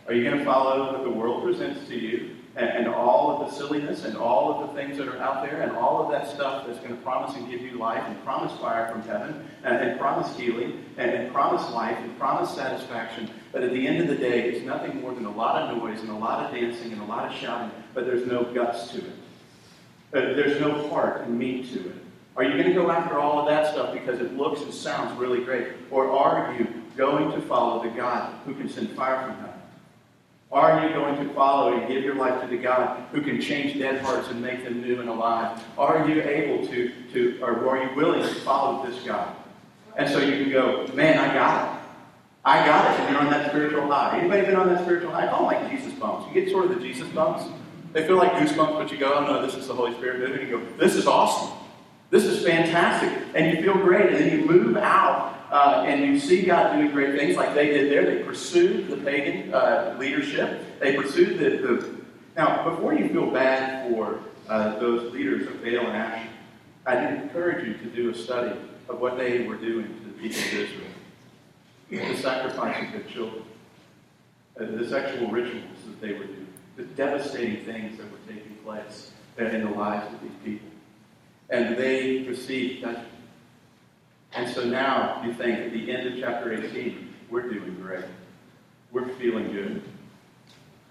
Are 0.08 0.14
you 0.14 0.24
going 0.24 0.38
to 0.38 0.46
follow 0.46 0.94
what 0.94 1.04
the 1.04 1.10
world 1.10 1.44
presents 1.44 1.88
to 1.88 1.98
you 1.98 2.36
and, 2.56 2.70
and, 2.70 2.88
all 2.88 3.32
of 3.32 3.50
the 3.50 3.56
silliness 3.56 4.06
and 4.06 4.16
all 4.18 4.54
of 4.54 4.68
the 4.68 4.74
things 4.76 4.98
that 4.98 5.08
are 5.08 5.18
out 5.18 5.44
there 5.44 5.62
and 5.62 5.72
all 5.72 6.04
of 6.04 6.12
that 6.12 6.28
stuff 6.28 6.68
that's 6.68 6.80
going 6.80 6.96
to 6.96 7.02
promise 7.02 7.36
and 7.36 7.50
give 7.50 7.62
you 7.62 7.78
life 7.78 8.04
and 8.06 8.24
promise 8.24 8.52
fire 8.60 8.92
from 8.92 9.02
heaven 9.04 9.48
and, 9.64 9.78
and 9.78 10.00
promise 10.00 10.36
healing 10.36 10.84
and, 10.98 11.12
and 11.12 11.34
promise 11.34 11.68
life 11.72 11.98
and 11.98 12.18
promise 12.20 12.54
satisfaction? 12.54 13.30
But 13.52 13.64
at 13.64 13.72
the 13.72 13.88
end 13.88 14.02
of 14.02 14.08
the 14.08 14.16
day, 14.16 14.50
it's 14.50 14.66
nothing 14.66 15.02
more 15.02 15.14
than 15.14 15.26
a 15.26 15.32
lot 15.32 15.62
of 15.62 15.78
noise 15.78 16.00
and 16.02 16.10
a 16.10 16.16
lot 16.16 16.46
of 16.46 16.52
dancing 16.54 16.92
and 16.92 17.02
a 17.02 17.06
lot 17.06 17.32
of 17.32 17.38
shouting, 17.40 17.72
but 17.96 18.06
there's 18.06 18.28
no 18.28 18.44
guts 18.44 18.90
to 18.92 19.00
it. 19.00 19.16
There's 20.12 20.60
no 20.60 20.90
heart 20.90 21.22
and 21.22 21.38
meat 21.38 21.72
to 21.74 21.90
it. 21.90 21.96
Are 22.40 22.44
you 22.46 22.52
going 22.52 22.68
to 22.68 22.74
go 22.74 22.90
after 22.90 23.20
all 23.20 23.38
of 23.42 23.48
that 23.50 23.74
stuff 23.74 23.92
because 23.92 24.22
it 24.22 24.38
looks 24.38 24.62
and 24.62 24.74
sounds 24.74 25.20
really 25.20 25.44
great? 25.44 25.74
Or 25.92 26.10
are 26.10 26.56
you 26.58 26.68
going 26.96 27.34
to 27.34 27.42
follow 27.42 27.84
the 27.84 27.90
God 27.90 28.34
who 28.46 28.56
can 28.56 28.70
send 28.70 28.92
fire 28.92 29.26
from 29.26 29.36
heaven? 29.36 29.62
Are 30.50 30.88
you 30.88 30.94
going 30.94 31.18
to 31.18 31.34
follow 31.34 31.74
and 31.74 31.86
give 31.90 32.02
your 32.02 32.16
life 32.16 32.40
to 32.42 32.48
the 32.48 32.56
God 32.56 33.04
who 33.12 33.22
can 33.22 33.42
change 33.42 33.78
dead 33.78 34.00
hearts 34.00 34.30
and 34.30 34.42
make 34.42 34.64
them 34.64 34.82
new 34.82 35.02
and 35.02 35.10
alive? 35.10 35.62
Are 35.78 36.08
you 36.08 36.22
able 36.22 36.66
to, 36.68 36.94
to 37.12 37.40
or 37.42 37.68
are 37.68 37.84
you 37.84 37.94
willing 37.98 38.22
to 38.22 38.34
follow 38.36 38.90
this 38.90 39.04
God? 39.04 39.36
And 39.98 40.10
so 40.10 40.20
you 40.20 40.42
can 40.42 40.50
go, 40.50 40.88
man, 40.94 41.18
I 41.18 41.34
got 41.34 41.76
it. 41.76 41.82
I 42.46 42.66
got 42.66 43.02
it. 43.02 43.12
You're 43.12 43.20
on 43.20 43.30
that 43.32 43.50
spiritual 43.50 43.86
high. 43.92 44.18
Anybody 44.18 44.44
been 44.44 44.56
on 44.56 44.70
that 44.70 44.84
spiritual 44.84 45.12
high? 45.12 45.24
I 45.24 45.26
don't 45.26 45.44
like 45.44 45.70
Jesus 45.70 45.92
bumps. 45.92 46.26
You 46.34 46.42
get 46.42 46.50
sort 46.50 46.72
of 46.72 46.76
the 46.76 46.80
Jesus 46.80 47.10
bumps. 47.10 47.44
They 47.92 48.08
feel 48.08 48.16
like 48.16 48.32
goosebumps, 48.32 48.78
but 48.78 48.90
you 48.94 48.98
go, 48.98 49.14
oh 49.16 49.26
no, 49.26 49.46
this 49.46 49.56
is 49.56 49.68
the 49.68 49.74
Holy 49.74 49.94
Spirit 49.96 50.20
moving. 50.20 50.48
You 50.48 50.58
go, 50.58 50.78
this 50.78 50.96
is 50.96 51.06
awesome. 51.06 51.59
This 52.10 52.24
is 52.26 52.44
fantastic. 52.44 53.12
And 53.36 53.56
you 53.56 53.64
feel 53.64 53.76
great. 53.76 54.14
And 54.14 54.16
then 54.16 54.40
you 54.40 54.46
move 54.46 54.78
out 54.78 55.40
uh, 55.52 55.84
and 55.88 56.02
you 56.02 56.20
see 56.20 56.44
God 56.44 56.74
doing 56.74 56.92
great 56.92 57.18
things 57.18 57.36
like 57.36 57.56
they 57.56 57.68
did 57.68 57.92
there. 57.92 58.06
They 58.06 58.24
pursued 58.24 58.88
the 58.88 58.98
pagan 58.98 59.54
uh, 59.54 59.96
leadership. 60.00 60.80
They 60.80 60.96
pursued 60.96 61.40
the, 61.40 61.50
the, 61.50 61.96
Now, 62.36 62.70
before 62.70 62.94
you 62.94 63.10
feel 63.10 63.32
bad 63.32 63.92
for 63.92 64.20
uh, 64.48 64.78
those 64.80 65.12
leaders 65.12 65.48
of 65.48 65.62
Baal 65.64 65.88
and 65.88 65.98
Asher, 65.98 66.30
I'd 66.86 67.14
encourage 67.22 67.68
you 67.68 67.74
to 67.76 67.96
do 67.96 68.10
a 68.12 68.16
study 68.16 68.60
of 68.88 69.00
what 69.00 69.18
they 69.18 69.48
were 69.48 69.56
doing 69.56 69.88
to 69.88 70.06
the 70.06 70.14
people 70.14 70.40
of 70.40 70.54
Israel. 70.54 70.86
The 71.90 72.18
sacrifice 72.18 72.86
of 72.86 72.92
their 72.94 73.12
children. 73.12 73.44
Uh, 74.60 74.66
the 74.66 74.88
sexual 74.88 75.30
rituals 75.30 75.64
that 75.86 76.02
they 76.02 76.14
were 76.14 76.26
doing. 76.26 76.48
The 76.76 76.84
devastating 76.84 77.66
things 77.66 77.98
that 77.98 78.10
were 78.12 78.18
taking 78.28 78.56
place 78.64 79.12
in 79.38 79.64
the 79.64 79.70
lives 79.70 80.14
of 80.14 80.22
these 80.22 80.32
people 80.44 80.69
and 81.50 81.78
they 81.78 82.24
received 82.24 82.82
judgment. 82.82 83.08
And 84.34 84.54
so 84.54 84.64
now 84.64 85.24
you 85.26 85.34
think 85.34 85.60
at 85.60 85.72
the 85.72 85.92
end 85.92 86.08
of 86.08 86.20
chapter 86.20 86.54
18, 86.54 87.14
we're 87.30 87.50
doing 87.50 87.76
great. 87.82 88.06
We're 88.92 89.10
feeling 89.16 89.52
good. 89.52 89.82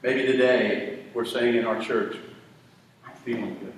Maybe 0.03 0.27
today 0.27 1.05
we're 1.15 1.25
saying 1.25 1.57
in 1.57 1.65
our 1.65 1.81
church, 1.81 2.17
I'm 3.07 3.15
feeling 3.25 3.57
good. 3.59 3.73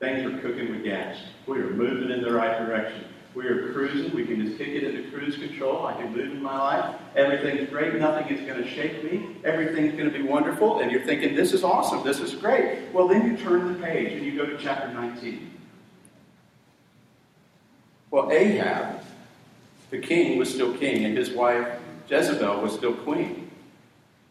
Things 0.00 0.26
are 0.26 0.38
cooking 0.40 0.70
with 0.70 0.84
gas. 0.84 1.16
We 1.46 1.58
are 1.58 1.70
moving 1.70 2.10
in 2.10 2.22
the 2.22 2.32
right 2.32 2.66
direction. 2.66 3.04
We 3.34 3.46
are 3.46 3.72
cruising. 3.72 4.14
We 4.14 4.26
can 4.26 4.44
just 4.44 4.58
kick 4.58 4.68
it 4.68 4.84
into 4.84 5.10
cruise 5.10 5.36
control. 5.36 5.86
I 5.86 5.94
can 5.94 6.12
move 6.12 6.32
in 6.32 6.42
my 6.42 6.58
life. 6.58 6.96
Everything's 7.16 7.70
great. 7.70 7.94
Nothing 7.94 8.36
is 8.36 8.46
going 8.46 8.62
to 8.62 8.68
shake 8.68 9.02
me. 9.04 9.36
Everything's 9.44 9.92
going 9.92 10.10
to 10.10 10.18
be 10.18 10.22
wonderful. 10.22 10.80
And 10.80 10.90
you're 10.90 11.04
thinking, 11.04 11.34
this 11.34 11.54
is 11.54 11.64
awesome. 11.64 12.04
This 12.04 12.20
is 12.20 12.34
great. 12.34 12.92
Well, 12.92 13.08
then 13.08 13.26
you 13.26 13.36
turn 13.38 13.72
the 13.72 13.78
page 13.78 14.12
and 14.12 14.26
you 14.26 14.36
go 14.36 14.44
to 14.44 14.58
chapter 14.58 14.92
19. 14.92 15.51
Well, 18.12 18.30
Ahab, 18.30 19.00
the 19.90 19.98
king, 19.98 20.38
was 20.38 20.52
still 20.52 20.76
king, 20.76 21.06
and 21.06 21.16
his 21.16 21.30
wife 21.30 21.66
Jezebel 22.08 22.60
was 22.60 22.74
still 22.74 22.92
queen. 22.92 23.50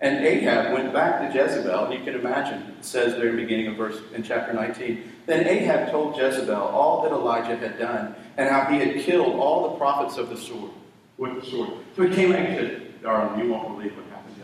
And 0.01 0.23
Ahab 0.23 0.71
went 0.71 0.93
back 0.93 1.19
to 1.19 1.35
Jezebel. 1.35 1.91
You 1.91 2.03
can 2.03 2.13
imagine, 2.13 2.75
it 2.77 2.85
says 2.85 3.15
there 3.15 3.29
in 3.29 3.37
the 3.37 3.41
beginning 3.41 3.67
of 3.67 3.77
verse 3.77 3.97
in 4.13 4.21
chapter 4.21 4.53
19. 4.53 5.03
Then 5.25 5.47
Ahab 5.47 5.89
told 5.89 6.15
Jezebel 6.15 6.53
all 6.53 7.01
that 7.01 7.11
Elijah 7.11 7.55
had 7.55 7.79
done, 7.79 8.13
and 8.37 8.47
how 8.47 8.65
he 8.65 8.77
had 8.77 9.03
killed 9.03 9.39
all 9.39 9.71
the 9.71 9.77
prophets 9.77 10.17
of 10.17 10.29
the 10.29 10.37
sword 10.37 10.71
with 11.17 11.41
the 11.41 11.49
sword. 11.49 11.71
So 11.95 12.03
he 12.03 12.13
came 12.13 12.31
back 12.31 12.49
and 12.49 12.57
said, 12.57 13.01
Darling, 13.01 13.43
you 13.43 13.51
won't 13.51 13.77
believe 13.77 13.97
what 13.97 14.05
happened 14.11 14.35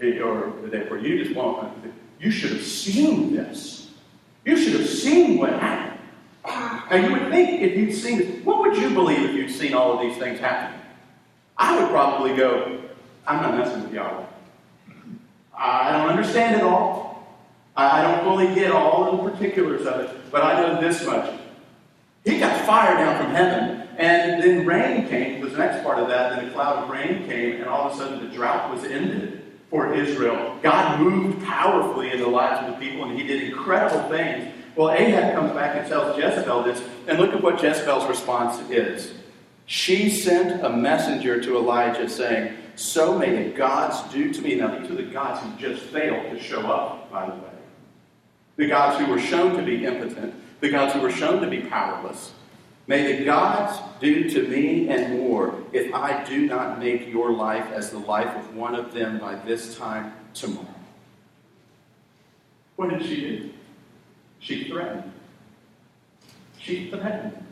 yesterday. 0.00 0.20
or 0.20 0.52
the 0.62 0.68
day 0.68 0.82
before. 0.82 0.98
You 0.98 1.22
just 1.22 1.36
won't. 1.36 1.72
You 2.18 2.32
should 2.32 2.54
have 2.54 2.64
seen 2.64 3.36
this. 3.36 3.90
You 4.44 4.56
should 4.56 4.80
have 4.80 4.88
seen 4.88 5.38
what 5.38 5.50
happened. 5.50 5.85
Now, 6.90 6.96
you 6.96 7.12
would 7.12 7.30
think 7.30 7.62
if 7.62 7.76
you'd 7.76 7.94
seen 7.94 8.18
this, 8.18 8.44
what 8.44 8.60
would 8.60 8.76
you 8.76 8.90
believe 8.90 9.18
if 9.18 9.34
you'd 9.34 9.50
seen 9.50 9.74
all 9.74 9.94
of 9.94 10.00
these 10.00 10.16
things 10.18 10.38
happen? 10.38 10.78
I 11.58 11.80
would 11.80 11.90
probably 11.90 12.36
go, 12.36 12.80
I'm 13.26 13.42
not 13.42 13.56
messing 13.56 13.82
with 13.82 13.92
Yahweh. 13.92 14.26
I 15.56 15.92
don't 15.92 16.10
understand 16.10 16.56
it 16.56 16.62
all. 16.62 17.26
I 17.76 18.02
don't 18.02 18.24
fully 18.24 18.54
get 18.54 18.70
all 18.72 19.16
the 19.16 19.30
particulars 19.30 19.86
of 19.86 20.00
it, 20.00 20.10
but 20.30 20.42
I 20.42 20.60
know 20.60 20.80
this 20.80 21.04
much. 21.04 21.38
He 22.24 22.38
got 22.38 22.64
fire 22.64 22.96
down 22.96 23.22
from 23.22 23.34
heaven, 23.34 23.88
and 23.98 24.42
then 24.42 24.66
rain 24.66 25.08
came, 25.08 25.40
was 25.40 25.52
the 25.52 25.58
next 25.58 25.82
part 25.82 25.98
of 25.98 26.08
that. 26.08 26.36
Then 26.36 26.48
a 26.48 26.52
cloud 26.52 26.84
of 26.84 26.90
rain 26.90 27.26
came, 27.26 27.56
and 27.56 27.66
all 27.66 27.88
of 27.88 27.94
a 27.94 27.96
sudden 27.96 28.28
the 28.28 28.34
drought 28.34 28.72
was 28.72 28.84
ended 28.84 29.42
for 29.70 29.94
Israel. 29.94 30.58
God 30.62 31.00
moved 31.00 31.44
powerfully 31.44 32.12
in 32.12 32.20
the 32.20 32.28
lives 32.28 32.66
of 32.66 32.78
the 32.78 32.86
people, 32.86 33.04
and 33.04 33.18
he 33.18 33.26
did 33.26 33.42
incredible 33.42 34.08
things. 34.08 34.52
Well, 34.76 34.90
Ahab 34.90 35.34
comes 35.34 35.52
back 35.52 35.76
and 35.76 35.88
tells 35.88 36.18
Jezebel 36.18 36.62
this, 36.64 36.82
and 37.08 37.18
look 37.18 37.32
at 37.32 37.42
what 37.42 37.62
Jezebel's 37.62 38.06
response 38.06 38.60
is. 38.70 39.14
She 39.64 40.10
sent 40.10 40.62
a 40.64 40.68
messenger 40.68 41.42
to 41.42 41.56
Elijah 41.56 42.08
saying, 42.08 42.56
So 42.76 43.18
may 43.18 43.44
the 43.44 43.56
gods 43.56 44.12
do 44.12 44.32
to 44.32 44.42
me. 44.42 44.56
Now, 44.56 44.78
these 44.78 44.90
are 44.90 44.94
the 44.94 45.04
gods 45.04 45.40
who 45.40 45.56
just 45.56 45.82
failed 45.86 46.30
to 46.30 46.38
show 46.40 46.60
up, 46.60 47.10
by 47.10 47.26
the 47.26 47.32
way. 47.32 47.40
The 48.56 48.68
gods 48.68 48.98
who 48.98 49.10
were 49.10 49.18
shown 49.18 49.56
to 49.56 49.62
be 49.62 49.84
impotent, 49.84 50.34
the 50.60 50.70
gods 50.70 50.92
who 50.92 51.00
were 51.00 51.10
shown 51.10 51.40
to 51.40 51.48
be 51.48 51.60
powerless. 51.60 52.32
May 52.86 53.16
the 53.16 53.24
gods 53.24 53.80
do 53.98 54.30
to 54.30 54.46
me 54.46 54.88
and 54.88 55.18
more 55.18 55.54
if 55.72 55.92
I 55.92 56.22
do 56.24 56.46
not 56.46 56.78
make 56.78 57.08
your 57.08 57.32
life 57.32 57.66
as 57.72 57.90
the 57.90 57.98
life 57.98 58.34
of 58.36 58.54
one 58.54 58.74
of 58.74 58.94
them 58.94 59.18
by 59.18 59.34
this 59.34 59.76
time 59.76 60.12
tomorrow. 60.34 60.68
What 62.76 62.90
did 62.90 63.02
she 63.02 63.20
do? 63.20 63.50
She 64.40 64.64
threatened. 64.64 65.12
She 66.58 66.90
threatened. 66.90 67.44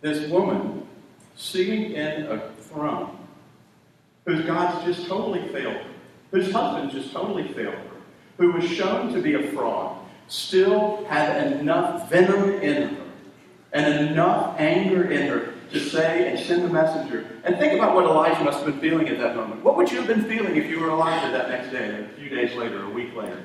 This 0.00 0.28
woman 0.28 0.86
sitting 1.36 1.92
in 1.92 2.26
a 2.26 2.50
throne 2.60 3.16
whose 4.26 4.44
God's 4.44 4.84
just 4.84 5.08
totally 5.08 5.46
failed 5.48 5.74
her, 5.74 5.90
whose 6.30 6.52
husband 6.52 6.90
just 6.90 7.12
totally 7.12 7.48
failed 7.52 7.74
her, 7.74 7.96
who 8.38 8.52
was 8.52 8.64
shown 8.64 9.12
to 9.12 9.20
be 9.20 9.34
a 9.34 9.50
fraud, 9.52 9.98
still 10.28 11.04
had 11.08 11.52
enough 11.52 12.08
venom 12.10 12.50
in 12.62 12.94
her 12.94 13.02
and 13.72 14.08
enough 14.08 14.58
anger 14.58 15.10
in 15.10 15.28
her 15.28 15.54
to 15.72 15.80
say 15.80 16.30
and 16.30 16.38
send 16.38 16.64
a 16.64 16.68
messenger. 16.68 17.26
And 17.44 17.56
think 17.56 17.72
about 17.72 17.94
what 17.94 18.04
Elijah 18.04 18.44
must 18.44 18.58
have 18.58 18.66
been 18.66 18.80
feeling 18.80 19.08
at 19.08 19.18
that 19.18 19.34
moment. 19.34 19.64
What 19.64 19.76
would 19.76 19.90
you 19.90 19.98
have 19.98 20.06
been 20.06 20.24
feeling 20.24 20.56
if 20.56 20.68
you 20.68 20.80
were 20.80 20.90
Elijah 20.90 21.32
that 21.32 21.48
next 21.48 21.70
day, 21.70 22.04
a 22.04 22.18
few 22.18 22.28
days 22.28 22.54
later, 22.54 22.84
a 22.84 22.90
week 22.90 23.14
later? 23.16 23.42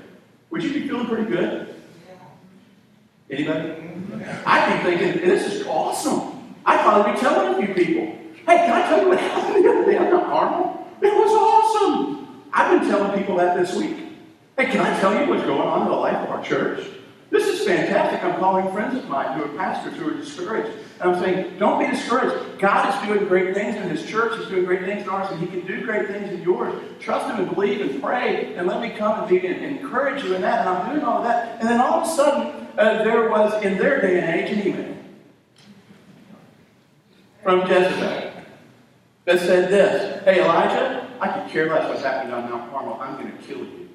Would 0.50 0.64
you 0.64 0.74
be 0.74 0.88
feeling 0.88 1.08
pretty 1.08 1.26
good? 1.26 1.77
Anybody? 3.30 3.74
I'd 4.46 4.84
be 4.84 4.90
thinking, 4.90 5.28
this 5.28 5.54
is 5.54 5.68
awesome. 5.68 6.56
I'd 6.66 6.80
probably 6.82 7.14
be 7.14 7.20
telling 7.20 7.64
a 7.64 7.66
few 7.66 7.76
people, 7.76 8.06
hey, 8.46 8.58
can 8.58 8.72
I 8.72 8.88
tell 8.88 9.02
you 9.02 9.10
what 9.10 9.20
happened 9.20 9.64
the 9.64 9.70
other 9.70 9.86
day? 9.86 9.98
I'm 9.98 10.10
not 10.10 10.26
carnal. 10.26 10.88
It 11.02 11.14
was 11.14 11.32
awesome. 11.32 12.44
I've 12.54 12.80
been 12.80 12.90
telling 12.90 13.18
people 13.18 13.36
that 13.38 13.58
this 13.58 13.76
week. 13.76 13.98
Hey, 14.58 14.66
can 14.66 14.80
I 14.80 15.00
tell 15.00 15.14
you 15.14 15.30
what's 15.30 15.44
going 15.44 15.62
on 15.62 15.84
in 15.84 15.88
the 15.90 15.94
life 15.94 16.16
of 16.16 16.30
our 16.30 16.44
church? 16.44 16.88
This 17.30 17.46
is 17.48 17.68
fantastic. 17.68 18.24
I'm 18.24 18.40
calling 18.40 18.72
friends 18.72 18.98
of 18.98 19.10
mine 19.10 19.38
who 19.38 19.44
are 19.44 19.58
pastors 19.58 19.96
who 19.96 20.08
are 20.10 20.14
discouraged. 20.14 20.76
And 21.02 21.12
I'm 21.12 21.22
saying, 21.22 21.60
don't 21.60 21.78
be 21.78 21.86
discouraged. 21.86 22.60
God 22.60 22.88
is 22.90 23.08
doing 23.08 23.28
great 23.28 23.54
things 23.54 23.76
in 23.76 23.90
His 23.90 24.06
church. 24.06 24.40
He's 24.40 24.48
doing 24.48 24.64
great 24.64 24.86
things 24.86 25.04
in 25.04 25.10
ours, 25.10 25.30
and 25.30 25.40
He 25.42 25.48
can 25.48 25.68
do 25.68 25.86
great 25.86 26.08
things 26.08 26.32
in 26.32 26.42
yours. 26.42 26.74
Trust 27.02 27.30
Him 27.30 27.46
and 27.46 27.54
believe 27.54 27.82
and 27.82 28.02
pray, 28.02 28.56
and 28.56 28.66
let 28.66 28.82
me 28.82 28.92
come 28.92 29.20
and, 29.20 29.30
be, 29.30 29.46
and 29.46 29.64
encourage 29.64 30.24
you 30.24 30.36
in 30.36 30.42
that. 30.42 30.62
And 30.62 30.70
I'm 30.70 30.90
doing 30.90 31.06
all 31.06 31.18
of 31.18 31.24
that. 31.26 31.60
And 31.60 31.70
then 31.70 31.82
all 31.82 32.02
of 32.02 32.08
a 32.08 32.10
sudden, 32.10 32.57
uh, 32.78 33.04
there 33.04 33.30
was, 33.30 33.62
in 33.64 33.78
their 33.78 34.02
day 34.02 34.20
and 34.20 34.40
age, 34.40 34.52
an 34.52 34.68
email 34.68 34.98
from 37.44 37.62
Jezebel 37.62 38.32
that 39.26 39.40
said 39.40 39.70
this 39.70 40.24
Hey, 40.24 40.44
Elijah, 40.44 41.08
I 41.20 41.28
could 41.30 41.52
care 41.52 41.70
less 41.70 41.88
what's 41.88 42.04
happening 42.04 42.34
on 42.34 42.50
Mount 42.50 42.72
Carmel. 42.72 42.98
I'm 43.02 43.20
going 43.20 43.36
to 43.36 43.44
kill 43.44 43.60
you. 43.60 43.90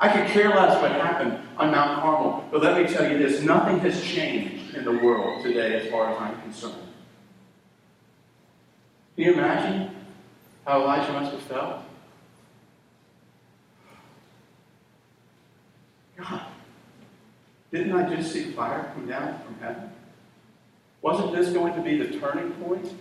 I 0.00 0.08
could 0.08 0.28
care 0.28 0.50
less 0.50 0.80
what 0.80 0.92
happened 0.92 1.38
on 1.56 1.72
Mount 1.72 2.00
Carmel, 2.00 2.44
but 2.52 2.62
let 2.62 2.80
me 2.80 2.92
tell 2.92 3.10
you 3.10 3.18
this 3.18 3.42
nothing 3.42 3.80
has 3.80 4.02
changed 4.02 4.74
in 4.74 4.84
the 4.84 4.92
world 4.92 5.42
today 5.42 5.80
as 5.80 5.90
far 5.90 6.10
as 6.10 6.20
I'm 6.20 6.40
concerned. 6.42 6.74
Can 9.16 9.24
you 9.24 9.32
imagine 9.32 9.90
how 10.64 10.82
Elijah 10.82 11.12
must 11.12 11.32
have 11.32 11.42
felt? 11.42 11.82
Didn't 17.70 17.92
I 17.92 18.14
just 18.14 18.32
see 18.32 18.52
fire 18.52 18.90
come 18.94 19.06
down 19.06 19.40
from 19.44 19.58
heaven? 19.60 19.90
Wasn't 21.02 21.32
this 21.32 21.50
going 21.50 21.74
to 21.74 21.82
be 21.82 21.98
the 21.98 22.18
turning 22.18 22.50
point 22.52 22.92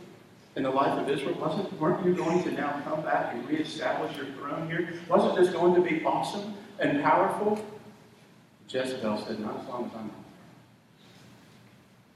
in 0.55 0.63
the 0.63 0.69
life 0.69 0.99
of 0.99 1.09
Israel? 1.09 1.35
Wasn't, 1.39 1.79
weren't 1.79 2.05
you 2.05 2.13
going 2.13 2.43
to 2.43 2.51
now 2.51 2.81
come 2.83 3.01
back 3.01 3.33
and 3.33 3.47
reestablish 3.47 4.15
your 4.17 4.27
throne 4.27 4.69
here? 4.69 4.93
Wasn't 5.07 5.35
this 5.35 5.49
going 5.49 5.73
to 5.75 5.81
be 5.81 6.03
awesome 6.03 6.53
and 6.79 7.01
powerful? 7.01 7.63
Jezebel 8.67 9.25
said, 9.25 9.39
Not 9.39 9.61
as 9.61 9.67
long 9.67 9.85
as 9.85 9.91
I'm 9.97 10.11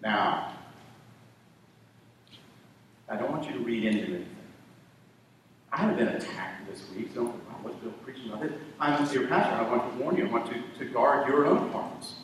Now, 0.02 0.58
I 3.08 3.16
don't 3.16 3.32
want 3.32 3.46
you 3.46 3.54
to 3.54 3.60
read 3.60 3.86
into 3.86 4.04
anything. 4.04 4.26
I 5.72 5.78
haven't 5.78 5.98
been 5.98 6.10
attacked 6.10 6.70
this 6.70 6.84
week. 6.96 7.16
Don't, 7.16 7.28
wow, 7.28 7.56
what's 7.62 7.78
Bill 7.78 7.92
preaching 8.04 8.30
about 8.30 8.44
it? 8.44 8.54
I'm 8.80 9.10
your 9.14 9.28
pastor. 9.28 9.56
I 9.56 9.70
want 9.70 9.94
to 9.94 10.04
warn 10.04 10.18
you. 10.18 10.28
I 10.28 10.30
want 10.30 10.46
to, 10.48 10.80
to 10.80 10.86
guard 10.92 11.28
your 11.28 11.46
own 11.46 11.72
hearts. 11.72 12.16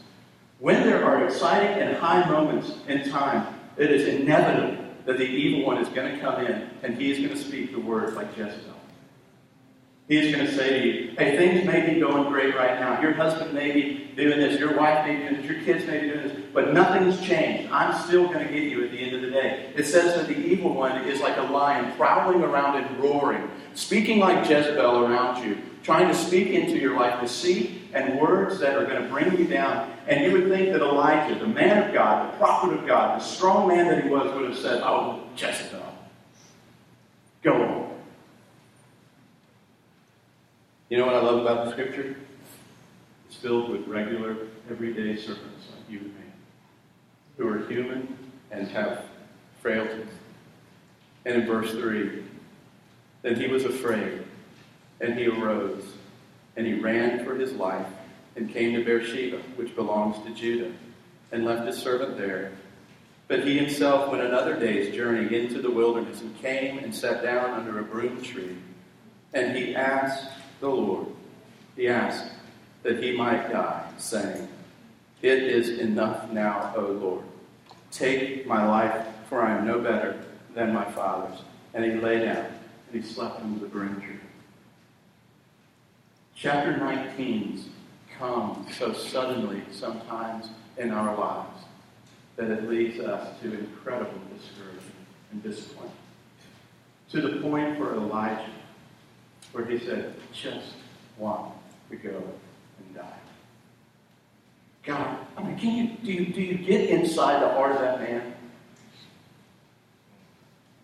When 0.59 0.83
there 0.83 1.05
are 1.05 1.25
exciting 1.25 1.81
and 1.81 1.95
high 1.97 2.27
moments 2.29 2.71
in 2.87 3.09
time, 3.09 3.55
it 3.77 3.91
is 3.91 4.07
inevitable 4.07 4.83
that 5.05 5.17
the 5.17 5.25
evil 5.25 5.65
one 5.65 5.77
is 5.77 5.87
going 5.89 6.13
to 6.13 6.19
come 6.19 6.45
in 6.45 6.69
and 6.83 6.99
he 6.99 7.11
is 7.11 7.19
going 7.19 7.29
to 7.29 7.37
speak 7.37 7.71
the 7.71 7.79
words 7.79 8.15
like 8.15 8.35
Jezebel. 8.35 8.73
He 10.07 10.17
is 10.17 10.33
going 10.33 10.47
to 10.47 10.55
say 10.55 10.79
to 10.79 10.87
you, 10.87 11.11
hey, 11.17 11.35
things 11.37 11.65
may 11.65 11.93
be 11.93 11.99
going 11.99 12.31
great 12.31 12.55
right 12.55 12.79
now. 12.79 12.99
Your 13.01 13.11
husband 13.11 13.53
may 13.53 13.73
be 13.73 14.09
doing 14.15 14.39
this. 14.39 14.57
Your 14.57 14.77
wife 14.77 15.05
may 15.05 15.17
be 15.17 15.23
doing 15.23 15.35
this. 15.35 15.45
Your 15.45 15.61
kids 15.63 15.85
may 15.85 15.99
be 15.99 16.07
doing 16.07 16.27
this. 16.29 16.37
But 16.53 16.73
nothing's 16.73 17.19
changed. 17.21 17.69
I'm 17.73 17.93
still 18.05 18.25
going 18.27 18.47
to 18.47 18.53
get 18.53 18.63
you 18.63 18.85
at 18.85 18.91
the 18.91 18.99
end 18.99 19.15
of 19.15 19.21
the 19.21 19.31
day. 19.31 19.73
It 19.75 19.85
says 19.85 20.15
that 20.15 20.27
the 20.27 20.37
evil 20.37 20.73
one 20.73 21.03
is 21.03 21.19
like 21.19 21.35
a 21.35 21.41
lion 21.41 21.93
prowling 21.97 22.41
around 22.41 22.81
and 22.81 22.99
roaring, 22.99 23.51
speaking 23.73 24.19
like 24.19 24.49
Jezebel 24.49 25.05
around 25.05 25.45
you, 25.45 25.57
trying 25.87 26.09
to 26.09 26.13
speak 26.13 26.49
into 26.49 26.77
your 26.77 26.97
life 26.99 27.21
deceit 27.21 27.79
and 27.93 28.19
words 28.19 28.59
that 28.59 28.75
are 28.75 28.83
going 28.83 29.01
to 29.01 29.07
bring 29.07 29.37
you 29.37 29.47
down. 29.47 29.89
And 30.05 30.21
you 30.21 30.33
would 30.33 30.49
think 30.49 30.73
that 30.73 30.81
Elijah, 30.81 31.39
the 31.39 31.47
man 31.47 31.87
of 31.87 31.93
God, 31.93 32.33
the 32.33 32.37
prophet 32.37 32.73
of 32.73 32.85
God, 32.85 33.21
the 33.21 33.23
strong 33.23 33.69
man 33.69 33.87
that 33.87 34.03
he 34.03 34.09
was, 34.09 34.29
would 34.35 34.49
have 34.49 34.57
said, 34.57 34.81
Oh, 34.83 35.23
Jezebel, 35.37 35.81
go 37.41 37.53
on. 37.53 37.95
You 40.89 40.97
know 40.97 41.05
what 41.05 41.15
I 41.15 41.21
love 41.21 41.39
about 41.39 41.65
the 41.65 41.71
scripture? 41.71 42.17
It's 43.27 43.37
filled 43.37 43.69
with 43.69 43.87
regular, 43.87 44.35
everyday 44.69 45.15
servants 45.15 45.67
like 45.71 45.89
you 45.89 45.99
and 45.99 46.07
me, 46.07 46.25
who 47.37 47.47
are 47.47 47.65
human 47.65 48.17
and 48.51 48.67
have 48.67 49.05
frailties. 49.61 50.07
And 51.25 51.43
in 51.43 51.47
verse 51.47 51.71
3, 51.71 52.23
then 53.21 53.35
he 53.39 53.47
was 53.47 53.63
afraid, 53.63 54.26
and 54.99 55.17
he 55.17 55.27
arose, 55.27 55.83
and 56.55 56.65
he 56.65 56.73
ran 56.73 57.23
for 57.23 57.35
his 57.35 57.53
life, 57.53 57.87
and 58.35 58.51
came 58.51 58.73
to 58.73 58.83
Beersheba, 58.83 59.37
which 59.55 59.75
belongs 59.75 60.23
to 60.25 60.33
Judah, 60.33 60.71
and 61.31 61.45
left 61.45 61.67
his 61.67 61.77
servant 61.77 62.17
there. 62.17 62.51
But 63.27 63.45
he 63.45 63.57
himself 63.57 64.09
went 64.09 64.23
another 64.23 64.57
day's 64.57 64.95
journey 64.95 65.35
into 65.35 65.61
the 65.61 65.71
wilderness, 65.71 66.21
and 66.21 66.37
came 66.39 66.79
and 66.79 66.93
sat 66.93 67.23
down 67.23 67.51
under 67.51 67.79
a 67.79 67.83
broom 67.83 68.21
tree. 68.21 68.57
And 69.33 69.55
he 69.55 69.75
asked 69.75 70.29
the 70.59 70.69
Lord, 70.69 71.07
he 71.75 71.87
asked 71.87 72.31
that 72.83 73.03
he 73.03 73.15
might 73.15 73.51
die, 73.51 73.83
saying, 73.97 74.47
It 75.21 75.43
is 75.43 75.79
enough 75.79 76.31
now, 76.31 76.73
O 76.75 76.81
Lord. 76.81 77.23
Take 77.91 78.47
my 78.47 78.65
life, 78.65 79.05
for 79.29 79.41
I 79.41 79.57
am 79.57 79.67
no 79.67 79.79
better 79.79 80.23
than 80.55 80.73
my 80.73 80.89
father's. 80.91 81.39
And 81.73 81.83
he 81.83 81.91
lay 81.91 82.23
down, 82.23 82.45
and 82.91 83.03
he 83.03 83.07
slept 83.07 83.41
under 83.41 83.59
the 83.59 83.67
broom 83.67 83.99
tree. 83.99 84.19
Chapter 86.39 86.77
19 86.77 87.65
comes 88.19 88.77
so 88.77 88.93
suddenly 88.93 89.63
sometimes 89.71 90.49
in 90.77 90.91
our 90.91 91.17
lives 91.17 91.63
that 92.35 92.51
it 92.51 92.69
leads 92.69 92.99
us 92.99 93.39
to 93.41 93.57
incredible 93.57 94.19
discouragement 94.37 94.83
and 95.31 95.41
disappointment. 95.41 95.95
To 97.09 97.21
the 97.21 97.41
point 97.41 97.79
for 97.79 97.95
Elijah 97.95 98.51
where 99.51 99.65
he 99.65 99.79
said, 99.79 100.13
just 100.31 100.73
want 101.17 101.53
to 101.89 101.95
go 101.95 102.09
and 102.15 102.95
die. 102.95 103.19
God, 104.83 105.17
I 105.35 105.43
mean, 105.43 105.57
can 105.57 105.75
you 105.75 105.97
do, 106.03 106.23
you 106.23 106.33
do 106.33 106.41
you 106.41 106.57
get 106.59 106.91
inside 106.91 107.41
the 107.41 107.49
heart 107.49 107.71
of 107.71 107.81
that 107.81 107.99
man? 107.99 108.35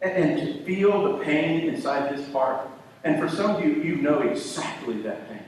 And, 0.02 0.12
and 0.12 0.40
to 0.40 0.64
feel 0.64 1.14
the 1.14 1.24
pain 1.24 1.70
inside 1.70 2.12
his 2.16 2.28
heart. 2.32 2.68
And 3.04 3.20
for 3.20 3.30
some 3.30 3.58
of 3.58 3.64
you, 3.64 3.74
you 3.84 3.98
know 3.98 4.22
exactly 4.22 5.00
that 5.04 5.30
pain. 5.30 5.43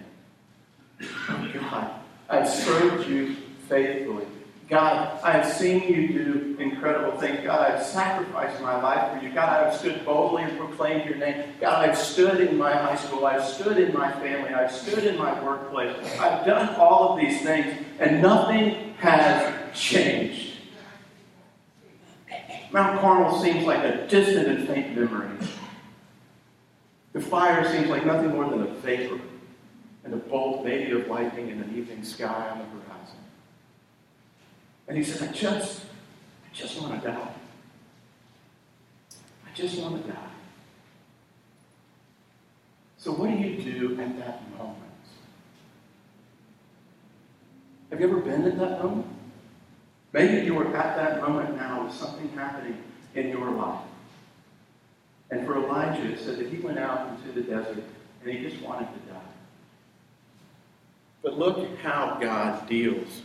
God, 1.27 1.91
I've 2.29 2.49
served 2.49 3.07
you 3.07 3.35
faithfully. 3.67 4.25
God, 4.67 5.19
I 5.23 5.31
have 5.31 5.45
seen 5.45 5.83
you 5.83 6.07
do 6.07 6.57
incredible 6.59 7.19
things. 7.19 7.43
God, 7.43 7.71
I've 7.71 7.83
sacrificed 7.83 8.59
my 8.61 8.81
life 8.81 9.11
for 9.11 9.23
you. 9.23 9.31
God, 9.31 9.67
I've 9.67 9.75
stood 9.75 10.03
boldly 10.03 10.41
and 10.41 10.57
proclaimed 10.57 11.07
your 11.07 11.17
name. 11.17 11.53
God, 11.61 11.87
I've 11.87 11.97
stood 11.97 12.41
in 12.41 12.57
my 12.57 12.73
high 12.73 12.95
school. 12.95 13.27
I've 13.27 13.45
stood 13.45 13.77
in 13.77 13.93
my 13.93 14.11
family. 14.13 14.53
I've 14.53 14.71
stood 14.71 15.03
in 15.03 15.17
my 15.17 15.39
workplace. 15.43 15.95
I've 16.19 16.45
done 16.47 16.75
all 16.77 17.13
of 17.13 17.19
these 17.19 17.43
things, 17.43 17.77
and 17.99 18.23
nothing 18.23 18.95
has 18.97 19.53
changed. 19.79 20.53
Mount 22.71 22.99
Carmel 22.99 23.39
seems 23.41 23.65
like 23.65 23.83
a 23.83 24.07
distant 24.07 24.47
and 24.47 24.67
faint 24.67 24.97
memory. 24.97 25.29
The 27.13 27.21
fire 27.21 27.69
seems 27.71 27.87
like 27.87 28.03
nothing 28.05 28.31
more 28.31 28.49
than 28.49 28.63
a 28.63 28.65
vapor 28.65 29.19
and 30.05 30.13
a 30.13 30.17
bolt 30.17 30.63
maybe 30.63 30.91
of 30.91 31.07
lightning 31.07 31.49
in 31.49 31.61
an 31.61 31.75
evening 31.75 32.03
sky 32.03 32.49
on 32.49 32.59
the 32.59 32.65
horizon. 32.65 33.17
And 34.87 34.97
he 34.97 35.03
says, 35.03 35.23
I 35.23 35.31
just, 35.31 35.81
I 36.45 36.53
just 36.53 36.79
want 36.79 37.01
to 37.01 37.07
die. 37.07 37.33
I 39.11 39.55
just 39.55 39.79
want 39.79 40.05
to 40.05 40.11
die. 40.11 40.29
So 42.97 43.11
what 43.11 43.31
do 43.31 43.35
you 43.35 43.61
do 43.61 43.99
at 43.99 44.17
that 44.19 44.57
moment? 44.57 44.77
Have 47.89 47.99
you 47.99 48.07
ever 48.07 48.19
been 48.19 48.43
at 48.43 48.59
that 48.59 48.83
moment? 48.83 49.07
Maybe 50.13 50.45
you 50.45 50.57
are 50.59 50.75
at 50.75 50.95
that 50.97 51.21
moment 51.21 51.55
now 51.55 51.85
with 51.85 51.93
something 51.93 52.29
happening 52.29 52.77
in 53.15 53.29
your 53.29 53.49
life. 53.51 53.81
And 55.31 55.47
for 55.47 55.57
Elijah, 55.57 56.11
it 56.11 56.19
said 56.19 56.37
that 56.37 56.47
he 56.47 56.57
went 56.59 56.77
out 56.77 57.09
into 57.09 57.31
the 57.31 57.41
desert 57.41 57.83
and 58.23 58.31
he 58.31 58.47
just 58.47 58.61
wanted 58.61 58.87
to 58.93 59.11
die. 59.11 59.34
But 61.25 61.39
look 61.39 61.79
how 61.79 62.19
God 62.21 62.69
deals 62.69 63.23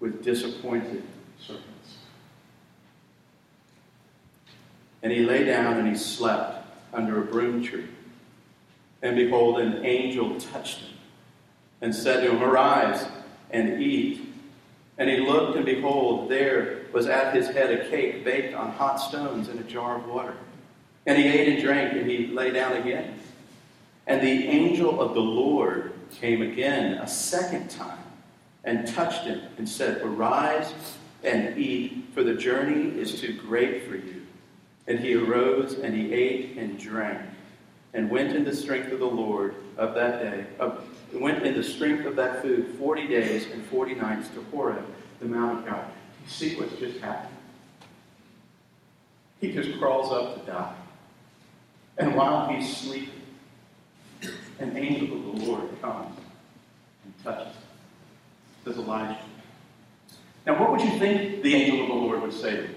with 0.00 0.24
disappointed 0.24 1.04
servants. 1.38 1.98
And 5.04 5.12
he 5.12 5.20
lay 5.20 5.44
down 5.44 5.78
and 5.78 5.86
he 5.86 5.94
slept 5.94 6.66
under 6.92 7.22
a 7.22 7.24
broom 7.24 7.62
tree. 7.62 7.86
And 9.02 9.14
behold, 9.14 9.60
an 9.60 9.86
angel 9.86 10.40
touched 10.40 10.78
him 10.78 10.96
and 11.80 11.94
said 11.94 12.24
to 12.24 12.32
him, 12.32 12.42
Arise 12.42 13.06
and 13.52 13.80
eat. 13.80 14.20
And 14.98 15.08
he 15.08 15.18
looked, 15.18 15.56
and 15.56 15.64
behold, 15.64 16.28
there 16.28 16.86
was 16.92 17.06
at 17.06 17.36
his 17.36 17.46
head 17.46 17.70
a 17.70 17.88
cake 17.88 18.24
baked 18.24 18.52
on 18.52 18.72
hot 18.72 18.96
stones 18.96 19.48
in 19.48 19.58
a 19.60 19.64
jar 19.64 19.96
of 19.96 20.08
water. 20.08 20.34
And 21.06 21.16
he 21.16 21.28
ate 21.28 21.54
and 21.54 21.62
drank, 21.62 21.92
and 21.92 22.10
he 22.10 22.26
lay 22.26 22.50
down 22.50 22.72
again. 22.72 23.20
And 24.08 24.20
the 24.20 24.48
angel 24.48 25.00
of 25.00 25.14
the 25.14 25.20
Lord 25.20 25.92
came 26.14 26.42
again 26.42 26.94
a 26.94 27.06
second 27.08 27.70
time 27.70 27.98
and 28.64 28.86
touched 28.86 29.24
him 29.24 29.40
and 29.58 29.68
said, 29.68 30.02
Arise 30.02 30.72
and 31.24 31.56
eat, 31.58 32.04
for 32.14 32.22
the 32.22 32.34
journey 32.34 32.98
is 32.98 33.20
too 33.20 33.34
great 33.40 33.88
for 33.88 33.96
you. 33.96 34.22
And 34.86 34.98
he 34.98 35.14
arose 35.14 35.74
and 35.74 35.94
he 35.94 36.12
ate 36.12 36.56
and 36.56 36.78
drank. 36.78 37.20
and 37.94 38.10
went 38.10 38.34
in 38.34 38.44
the 38.44 38.54
strength 38.54 38.90
of 38.90 39.00
the 39.00 39.06
Lord 39.06 39.54
of 39.76 39.94
that 39.94 40.22
day, 40.22 40.46
of, 40.58 40.82
went 41.12 41.44
in 41.44 41.54
the 41.54 41.62
strength 41.62 42.06
of 42.06 42.16
that 42.16 42.40
food 42.40 42.74
40 42.78 43.06
days 43.06 43.50
and 43.52 43.64
40 43.66 43.94
nights 43.96 44.28
to 44.30 44.42
Horeb, 44.50 44.84
the 45.20 45.26
Mount 45.26 45.58
of 45.58 45.66
God. 45.66 45.86
You 46.24 46.30
see 46.30 46.56
what's 46.56 46.74
just 46.76 47.00
happened? 47.00 47.36
He 49.40 49.52
just 49.52 49.78
crawls 49.78 50.10
up 50.12 50.40
to 50.40 50.50
die. 50.50 50.74
And 51.98 52.14
while 52.14 52.48
he's 52.48 52.74
sleeping, 52.76 53.21
an 54.62 54.76
angel 54.76 55.16
of 55.16 55.40
the 55.40 55.46
Lord 55.46 55.62
comes 55.80 56.16
and 57.04 57.24
touches 57.24 57.54
him. 57.54 57.62
Says 58.64 58.76
Elijah. 58.78 59.18
Now, 60.46 60.60
what 60.60 60.72
would 60.72 60.80
you 60.80 60.98
think 60.98 61.42
the 61.42 61.54
angel 61.54 61.82
of 61.82 61.88
the 61.88 61.94
Lord 61.94 62.22
would 62.22 62.32
say 62.32 62.56
to 62.56 62.62
him? 62.62 62.74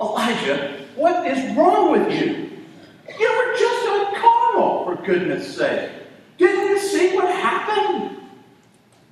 Elijah, 0.00 0.86
what 0.96 1.26
is 1.26 1.56
wrong 1.56 1.92
with 1.92 2.12
you? 2.12 2.50
You 3.18 3.28
were 3.28 3.58
just 3.58 3.88
on 3.88 4.14
Carmel, 4.14 4.84
for 4.84 5.04
goodness 5.04 5.56
sake. 5.56 5.90
Didn't 6.38 6.68
you 6.68 6.78
see 6.78 7.14
what 7.14 7.28
happened? 7.34 8.18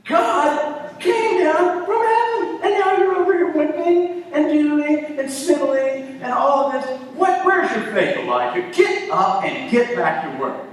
God 0.07 0.99
came 0.99 1.41
down 1.41 1.85
from 1.85 2.07
heaven, 2.07 2.61
and 2.63 2.79
now 2.79 2.97
you're 2.97 3.17
over 3.17 3.33
here 3.35 3.53
whipping 3.53 4.25
and 4.33 4.51
doing 4.51 5.19
and 5.19 5.31
sniveling 5.31 6.21
and 6.23 6.33
all 6.33 6.73
of 6.73 6.73
this. 6.73 7.01
What, 7.15 7.45
where's 7.45 7.71
your 7.73 7.93
faith, 7.93 8.17
Elijah? 8.17 8.71
Get 8.75 9.11
up 9.11 9.45
and 9.45 9.71
get 9.71 9.95
back 9.95 10.25
to 10.25 10.43
work. 10.43 10.65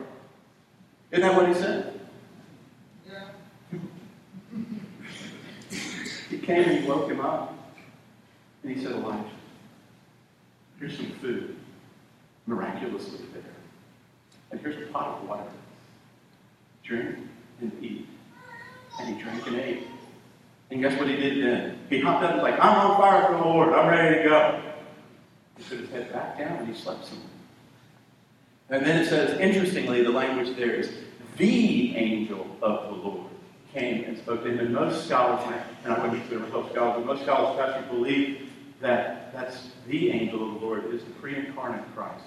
Isn't 1.12 1.22
that 1.22 1.36
what 1.36 1.48
he 1.48 1.54
said? 1.54 2.00
Yeah. 3.08 3.80
he 6.30 6.38
came 6.40 6.64
and 6.64 6.80
he 6.80 6.88
woke 6.88 7.10
him 7.10 7.22
up, 7.22 7.54
and 8.64 8.76
he 8.76 8.84
said, 8.84 8.94
Elijah, 8.94 9.24
here's 10.80 10.98
some 10.98 11.12
food 11.22 11.56
miraculously 12.48 13.20
there. 13.34 13.44
And 14.52 14.60
here's 14.60 14.78
a 14.78 14.92
pot 14.92 15.22
of 15.22 15.30
water. 15.30 15.44
Drink 16.84 17.18
and 17.62 17.72
eat. 17.84 18.08
And 19.00 19.16
he 19.16 19.22
drank 19.22 19.46
and 19.48 19.56
ate. 19.58 19.88
And 20.72 20.82
guess 20.82 20.98
what 21.00 21.08
he 21.08 21.16
did 21.16 21.44
then? 21.44 21.80
He 21.90 22.00
hopped 22.00 22.24
up 22.24 22.32
and 22.32 22.42
was 22.42 22.52
like, 22.52 22.60
I'm 22.64 22.92
on 22.92 22.98
fire 22.98 23.28
for 23.28 23.34
the 23.34 23.44
Lord. 23.44 23.74
I'm 23.74 23.88
ready 23.88 24.24
to 24.24 24.30
go. 24.30 24.62
He 25.58 25.64
put 25.64 25.80
his 25.80 25.90
head 25.90 26.12
back 26.12 26.38
down 26.38 26.58
and 26.58 26.68
he 26.68 26.74
slept 26.74 27.06
some. 27.06 27.22
And 28.70 28.86
then 28.86 29.02
it 29.02 29.08
says, 29.08 29.40
interestingly, 29.40 30.04
the 30.04 30.10
language 30.10 30.56
there 30.56 30.72
is 30.72 30.92
the 31.38 31.96
angel 31.96 32.48
of 32.62 32.86
the 32.86 32.96
Lord 33.08 33.30
came 33.74 34.04
and 34.06 34.18
spoke 34.18 34.44
to 34.44 34.50
him. 34.50 34.60
And 34.60 34.74
most 34.74 35.06
scholars, 35.06 35.42
and 35.84 35.94
I 35.94 36.00
wouldn't 36.00 36.22
consider 36.22 36.40
myself 36.40 36.72
scholars, 36.72 36.96
but 36.98 37.06
most 37.06 37.24
scholars, 37.24 37.60
actually 37.60 37.96
believe 37.96 38.50
that 38.82 39.34
that's 39.34 39.70
the 39.88 40.12
angel 40.12 40.48
of 40.48 40.60
the 40.60 40.66
Lord 40.66 40.86
is 40.94 41.04
the 41.04 41.12
pre-incarnate 41.12 41.84
Christ 41.96 42.26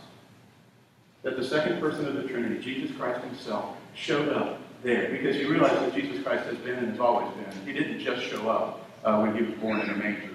that 1.23 1.37
the 1.37 1.45
second 1.45 1.81
person 1.81 2.07
of 2.07 2.15
the 2.15 2.23
Trinity, 2.23 2.59
Jesus 2.61 2.97
Christ 2.97 3.25
himself, 3.25 3.77
showed 3.95 4.29
up 4.31 4.61
there. 4.83 5.11
Because 5.11 5.37
you 5.37 5.51
realize 5.51 5.73
that 5.73 5.95
Jesus 5.95 6.23
Christ 6.23 6.45
has 6.45 6.57
been 6.59 6.77
and 6.77 6.91
has 6.91 7.01
always 7.01 7.33
been. 7.35 7.67
He 7.67 7.73
didn't 7.73 8.01
just 8.01 8.23
show 8.23 8.49
up 8.49 8.89
uh, 9.05 9.21
when 9.21 9.37
he 9.37 9.43
was 9.43 9.55
born 9.59 9.81
in 9.81 9.91
a 9.91 9.97
manger. 9.97 10.31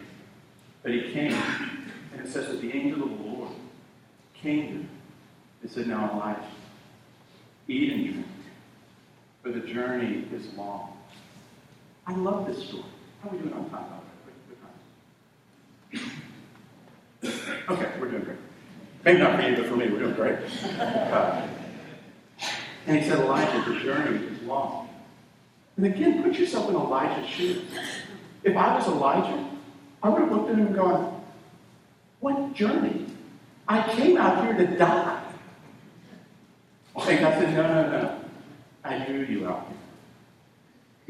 But 0.81 0.91
he 0.91 1.13
came, 1.13 1.33
and 1.33 2.21
it 2.21 2.27
says 2.27 2.47
that 2.47 2.59
the 2.61 2.71
angel 2.73 3.03
of 3.03 3.09
the 3.09 3.23
Lord 3.23 3.51
came 4.33 4.89
and 5.63 5.71
said, 5.71 5.87
Now, 5.87 6.11
Elijah, 6.13 6.41
eat 7.67 7.91
and 7.91 8.13
drink, 8.13 8.27
for 9.41 9.51
the 9.51 9.61
journey 9.61 10.27
is 10.31 10.53
long. 10.53 10.97
I 12.05 12.13
love 12.13 12.45
this 12.45 12.67
story. 12.67 12.83
How 13.23 13.29
are 13.29 13.31
we 13.31 13.39
doing 13.39 13.53
on 13.53 13.69
time? 13.69 13.85
Okay, 17.69 17.89
we're 17.97 18.11
doing 18.11 18.23
great. 18.23 18.37
Maybe 19.05 19.19
not 19.19 19.39
for 19.39 19.49
you, 19.49 19.55
but 19.55 19.65
for 19.67 19.77
me, 19.77 19.87
we're 19.89 19.99
doing 19.99 20.15
great. 20.15 20.37
Uh, 20.77 21.47
and 22.85 22.97
he 22.99 23.09
said, 23.09 23.19
Elijah, 23.19 23.71
the 23.71 23.79
journey 23.79 24.25
is 24.25 24.41
long. 24.41 24.89
And 25.77 25.85
again, 25.85 26.21
put 26.21 26.33
yourself 26.33 26.67
in 26.69 26.75
Elijah's 26.75 27.29
shoes. 27.29 27.63
If 28.43 28.57
I 28.57 28.75
was 28.75 28.85
Elijah, 28.87 29.49
I 30.03 30.09
would 30.09 30.23
have 30.23 30.31
looked 30.33 30.49
at 30.49 30.57
him 30.57 30.67
and 30.67 30.75
gone, 30.75 31.23
What 32.19 32.53
journey? 32.53 33.05
I 33.69 33.89
came 33.93 34.17
out 34.17 34.43
here 34.43 34.57
to 34.57 34.77
die. 34.77 35.22
And 37.07 37.19
God 37.19 37.33
said, 37.33 37.53
No, 37.53 37.61
no, 37.63 37.91
no. 37.91 38.19
I 38.83 39.05
drew 39.05 39.23
you 39.23 39.47
out 39.47 39.67
here. 39.67 39.77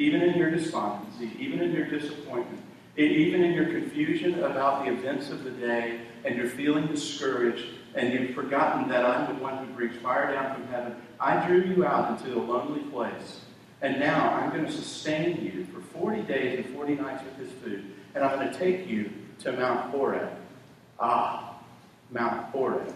Even 0.08 0.22
in 0.22 0.38
your 0.38 0.50
despondency, 0.50 1.32
even 1.40 1.62
in 1.62 1.72
your 1.72 1.86
disappointment, 1.86 2.62
even 2.98 3.44
in 3.44 3.54
your 3.54 3.66
confusion 3.66 4.44
about 4.44 4.86
the 4.86 4.92
events 4.92 5.30
of 5.30 5.44
the 5.44 5.52
day, 5.52 6.02
and 6.26 6.36
you're 6.36 6.50
feeling 6.50 6.88
discouraged, 6.88 7.66
and 7.96 8.12
you've 8.12 8.34
forgotten 8.34 8.90
that 8.90 9.06
I'm 9.06 9.36
the 9.36 9.42
one 9.42 9.66
who 9.66 9.74
brings 9.74 9.96
fire 9.98 10.34
down 10.34 10.56
from 10.56 10.68
heaven, 10.68 10.96
I 11.20 11.46
drew 11.48 11.62
you 11.62 11.86
out 11.86 12.20
into 12.20 12.38
a 12.38 12.42
lonely 12.42 12.82
place. 12.90 13.42
And 13.82 14.00
now 14.00 14.34
I'm 14.34 14.50
going 14.50 14.66
to 14.66 14.72
sustain 14.72 15.44
you 15.44 15.68
for 15.74 15.82
40 16.00 16.24
days 16.24 16.66
and 16.66 16.76
40 16.76 16.96
nights 16.96 17.24
with 17.24 17.38
this 17.38 17.52
food. 17.62 17.84
And 18.16 18.24
I'm 18.24 18.40
going 18.40 18.52
to 18.52 18.58
take 18.58 18.88
you 18.88 19.12
to 19.40 19.52
Mount 19.52 19.92
Horeb. 19.92 20.30
Ah, 21.00 21.60
Mount 22.10 22.46
Horeb 22.52 22.96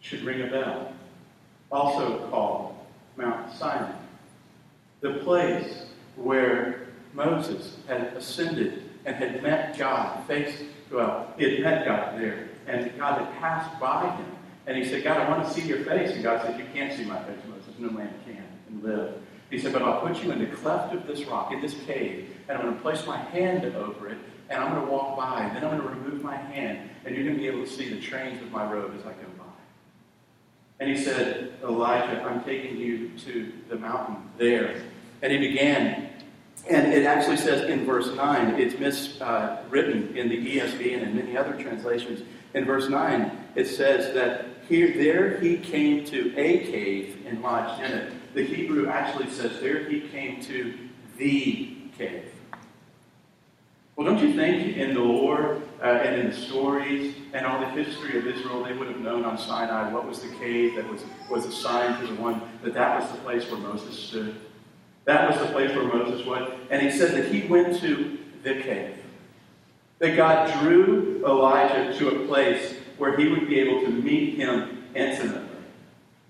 should 0.00 0.22
ring 0.22 0.42
a 0.42 0.50
bell. 0.50 0.92
Also 1.70 2.28
called 2.30 2.76
Mount 3.16 3.52
Sinai. 3.52 3.92
The 5.00 5.14
place 5.24 5.86
where 6.16 6.88
Moses 7.12 7.76
had 7.86 8.14
ascended 8.14 8.82
and 9.04 9.16
had 9.16 9.42
met 9.42 9.78
God 9.78 10.26
face, 10.26 10.62
well, 10.90 11.32
he 11.36 11.44
had 11.44 11.60
met 11.60 11.84
God 11.86 12.20
there 12.20 12.48
and 12.66 12.96
God 12.98 13.20
had 13.20 13.32
passed 13.38 13.80
by 13.80 14.10
him. 14.16 14.26
And 14.66 14.76
he 14.76 14.84
said, 14.84 15.04
God, 15.04 15.18
I 15.18 15.28
want 15.28 15.46
to 15.46 15.52
see 15.52 15.66
your 15.66 15.84
face. 15.84 16.10
And 16.12 16.22
God 16.22 16.42
said, 16.42 16.58
You 16.58 16.66
can't 16.74 16.92
see 16.92 17.04
my 17.04 17.22
face, 17.22 17.38
Moses. 17.48 17.74
No 17.78 17.90
man 17.90 18.12
can 18.24 18.44
and 18.68 18.82
live. 18.82 19.14
He 19.50 19.58
said, 19.58 19.72
But 19.72 19.82
I'll 19.82 20.00
put 20.00 20.22
you 20.22 20.32
in 20.32 20.40
the 20.40 20.46
cleft 20.46 20.92
of 20.92 21.06
this 21.06 21.24
rock, 21.24 21.52
in 21.52 21.60
this 21.60 21.74
cave, 21.86 22.34
and 22.48 22.58
I'm 22.58 22.64
going 22.64 22.76
to 22.76 22.82
place 22.82 23.06
my 23.06 23.18
hand 23.18 23.64
over 23.76 24.08
it, 24.08 24.18
and 24.48 24.60
I'm 24.60 24.72
going 24.74 24.84
to 24.84 24.90
walk 24.90 25.16
by, 25.16 25.44
and 25.44 25.56
then 25.56 25.64
I'm 25.64 25.78
going 25.78 25.82
to 25.82 25.88
remove 25.88 26.22
my 26.22 26.36
hand, 26.36 26.90
and 27.04 27.14
you're 27.14 27.24
going 27.24 27.36
to 27.36 27.40
be 27.40 27.46
able 27.46 27.64
to 27.64 27.70
see 27.70 27.88
the 27.88 28.00
trains 28.00 28.42
of 28.42 28.50
my 28.50 28.68
robe 28.68 28.92
as 28.98 29.06
I 29.06 29.12
go. 29.12 29.35
And 30.78 30.90
he 30.90 31.02
said, 31.02 31.54
Elijah, 31.62 32.22
I'm 32.22 32.44
taking 32.44 32.76
you 32.76 33.10
to 33.20 33.52
the 33.68 33.76
mountain 33.76 34.16
there. 34.38 34.82
And 35.22 35.32
he 35.32 35.38
began 35.38 36.06
and 36.68 36.92
it 36.92 37.06
actually 37.06 37.36
says 37.36 37.68
in 37.68 37.84
verse 37.84 38.12
9, 38.12 38.60
it's 38.60 38.74
miswritten 38.74 40.10
uh, 40.10 40.18
in 40.18 40.28
the 40.28 40.58
ESV 40.58 40.94
and 40.94 41.02
in 41.04 41.14
many 41.14 41.36
other 41.36 41.52
translations. 41.52 42.22
In 42.54 42.64
verse 42.64 42.88
9, 42.88 43.30
it 43.54 43.66
says 43.66 44.12
that 44.14 44.46
here, 44.68 44.92
there 44.96 45.38
he 45.38 45.58
came 45.58 46.04
to 46.06 46.36
a 46.36 46.58
cave 46.58 47.24
and 47.26 47.40
lodged 47.40 47.84
in 47.84 47.92
it. 47.92 48.34
The 48.34 48.44
Hebrew 48.44 48.88
actually 48.88 49.30
says 49.30 49.60
there 49.60 49.88
he 49.88 50.00
came 50.08 50.40
to 50.42 50.76
the 51.16 51.76
cave. 51.96 52.32
Well, 53.96 54.06
don't 54.06 54.20
you 54.20 54.34
think 54.34 54.76
in 54.76 54.92
the 54.92 55.00
lore 55.00 55.62
uh, 55.82 55.86
and 55.86 56.20
in 56.20 56.30
the 56.30 56.36
stories 56.36 57.14
and 57.32 57.46
all 57.46 57.58
the 57.58 57.70
history 57.70 58.18
of 58.18 58.26
Israel, 58.26 58.62
they 58.62 58.74
would 58.74 58.88
have 58.88 59.00
known 59.00 59.24
on 59.24 59.38
Sinai 59.38 59.90
what 59.90 60.06
was 60.06 60.20
the 60.20 60.28
cave 60.36 60.76
that 60.76 60.86
was, 60.86 61.02
was 61.30 61.46
assigned 61.46 62.06
to 62.06 62.14
the 62.14 62.20
one, 62.20 62.42
that 62.62 62.74
that 62.74 63.00
was 63.00 63.10
the 63.10 63.16
place 63.18 63.50
where 63.50 63.58
Moses 63.58 63.98
stood? 63.98 64.36
That 65.06 65.30
was 65.30 65.40
the 65.40 65.50
place 65.50 65.74
where 65.74 65.84
Moses 65.84 66.26
went. 66.26 66.50
And 66.68 66.82
he 66.82 66.90
said 66.90 67.12
that 67.12 67.32
he 67.32 67.48
went 67.48 67.80
to 67.80 68.18
the 68.42 68.56
cave. 68.56 68.96
That 69.98 70.14
God 70.14 70.52
drew 70.60 71.24
Elijah 71.24 71.98
to 71.98 72.08
a 72.08 72.26
place 72.26 72.74
where 72.98 73.16
he 73.16 73.28
would 73.28 73.48
be 73.48 73.58
able 73.60 73.80
to 73.80 73.90
meet 73.90 74.34
him 74.34 74.84
intimately. 74.94 75.56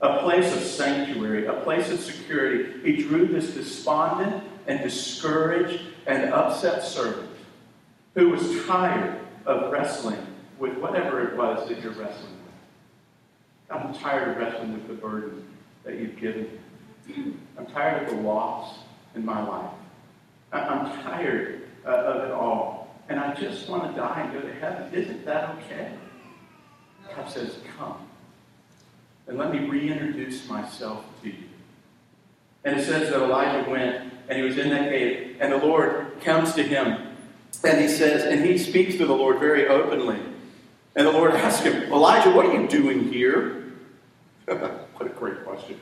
A 0.02 0.18
place 0.18 0.54
of 0.54 0.62
sanctuary, 0.62 1.46
a 1.46 1.54
place 1.54 1.90
of 1.90 1.98
security. 1.98 2.80
He 2.84 3.02
drew 3.02 3.26
this 3.26 3.54
despondent 3.54 4.44
and 4.68 4.80
discouraged 4.84 5.82
and 6.06 6.32
upset 6.32 6.84
servant 6.84 7.30
who 8.16 8.30
was 8.30 8.64
tired 8.64 9.20
of 9.44 9.70
wrestling 9.70 10.26
with 10.58 10.76
whatever 10.78 11.28
it 11.28 11.36
was 11.36 11.68
that 11.68 11.80
you're 11.80 11.92
wrestling 11.92 12.32
with. 12.32 13.70
I'm 13.70 13.94
tired 13.94 14.30
of 14.30 14.36
wrestling 14.38 14.72
with 14.72 14.88
the 14.88 14.94
burden 14.94 15.46
that 15.84 15.96
you've 15.96 16.16
given 16.16 16.58
me. 17.06 17.34
I'm 17.56 17.66
tired 17.66 18.08
of 18.08 18.16
the 18.16 18.22
loss 18.22 18.78
in 19.14 19.24
my 19.24 19.46
life. 19.46 19.70
I'm 20.50 21.02
tired 21.02 21.68
uh, 21.84 21.90
of 21.90 22.24
it 22.24 22.30
all. 22.32 22.94
And 23.08 23.20
I 23.20 23.34
just 23.34 23.68
want 23.68 23.94
to 23.94 24.00
die 24.00 24.22
and 24.22 24.32
go 24.32 24.40
to 24.40 24.54
heaven. 24.54 24.92
Isn't 24.92 25.24
that 25.26 25.50
okay? 25.56 25.92
God 27.14 27.30
says, 27.30 27.58
Come. 27.76 27.98
And 29.28 29.36
let 29.36 29.52
me 29.52 29.68
reintroduce 29.68 30.48
myself 30.48 31.04
to 31.22 31.28
you. 31.28 31.44
And 32.64 32.78
it 32.80 32.84
says 32.84 33.10
that 33.10 33.22
Elijah 33.22 33.68
went 33.68 34.12
and 34.28 34.38
he 34.38 34.42
was 34.42 34.56
in 34.58 34.70
that 34.70 34.88
cave, 34.88 35.36
and 35.38 35.52
the 35.52 35.58
Lord 35.58 36.20
comes 36.20 36.54
to 36.54 36.62
him 36.62 37.05
and 37.66 37.80
he 37.80 37.88
says, 37.88 38.24
and 38.24 38.44
he 38.44 38.58
speaks 38.58 38.96
to 38.96 39.06
the 39.06 39.14
Lord 39.14 39.38
very 39.38 39.68
openly. 39.68 40.18
And 40.94 41.06
the 41.06 41.12
Lord 41.12 41.32
asks 41.32 41.62
him, 41.62 41.92
Elijah, 41.92 42.30
what 42.30 42.46
are 42.46 42.60
you 42.60 42.66
doing 42.68 43.12
here? 43.12 43.72
what 44.46 45.06
a 45.06 45.08
great 45.10 45.44
question. 45.44 45.78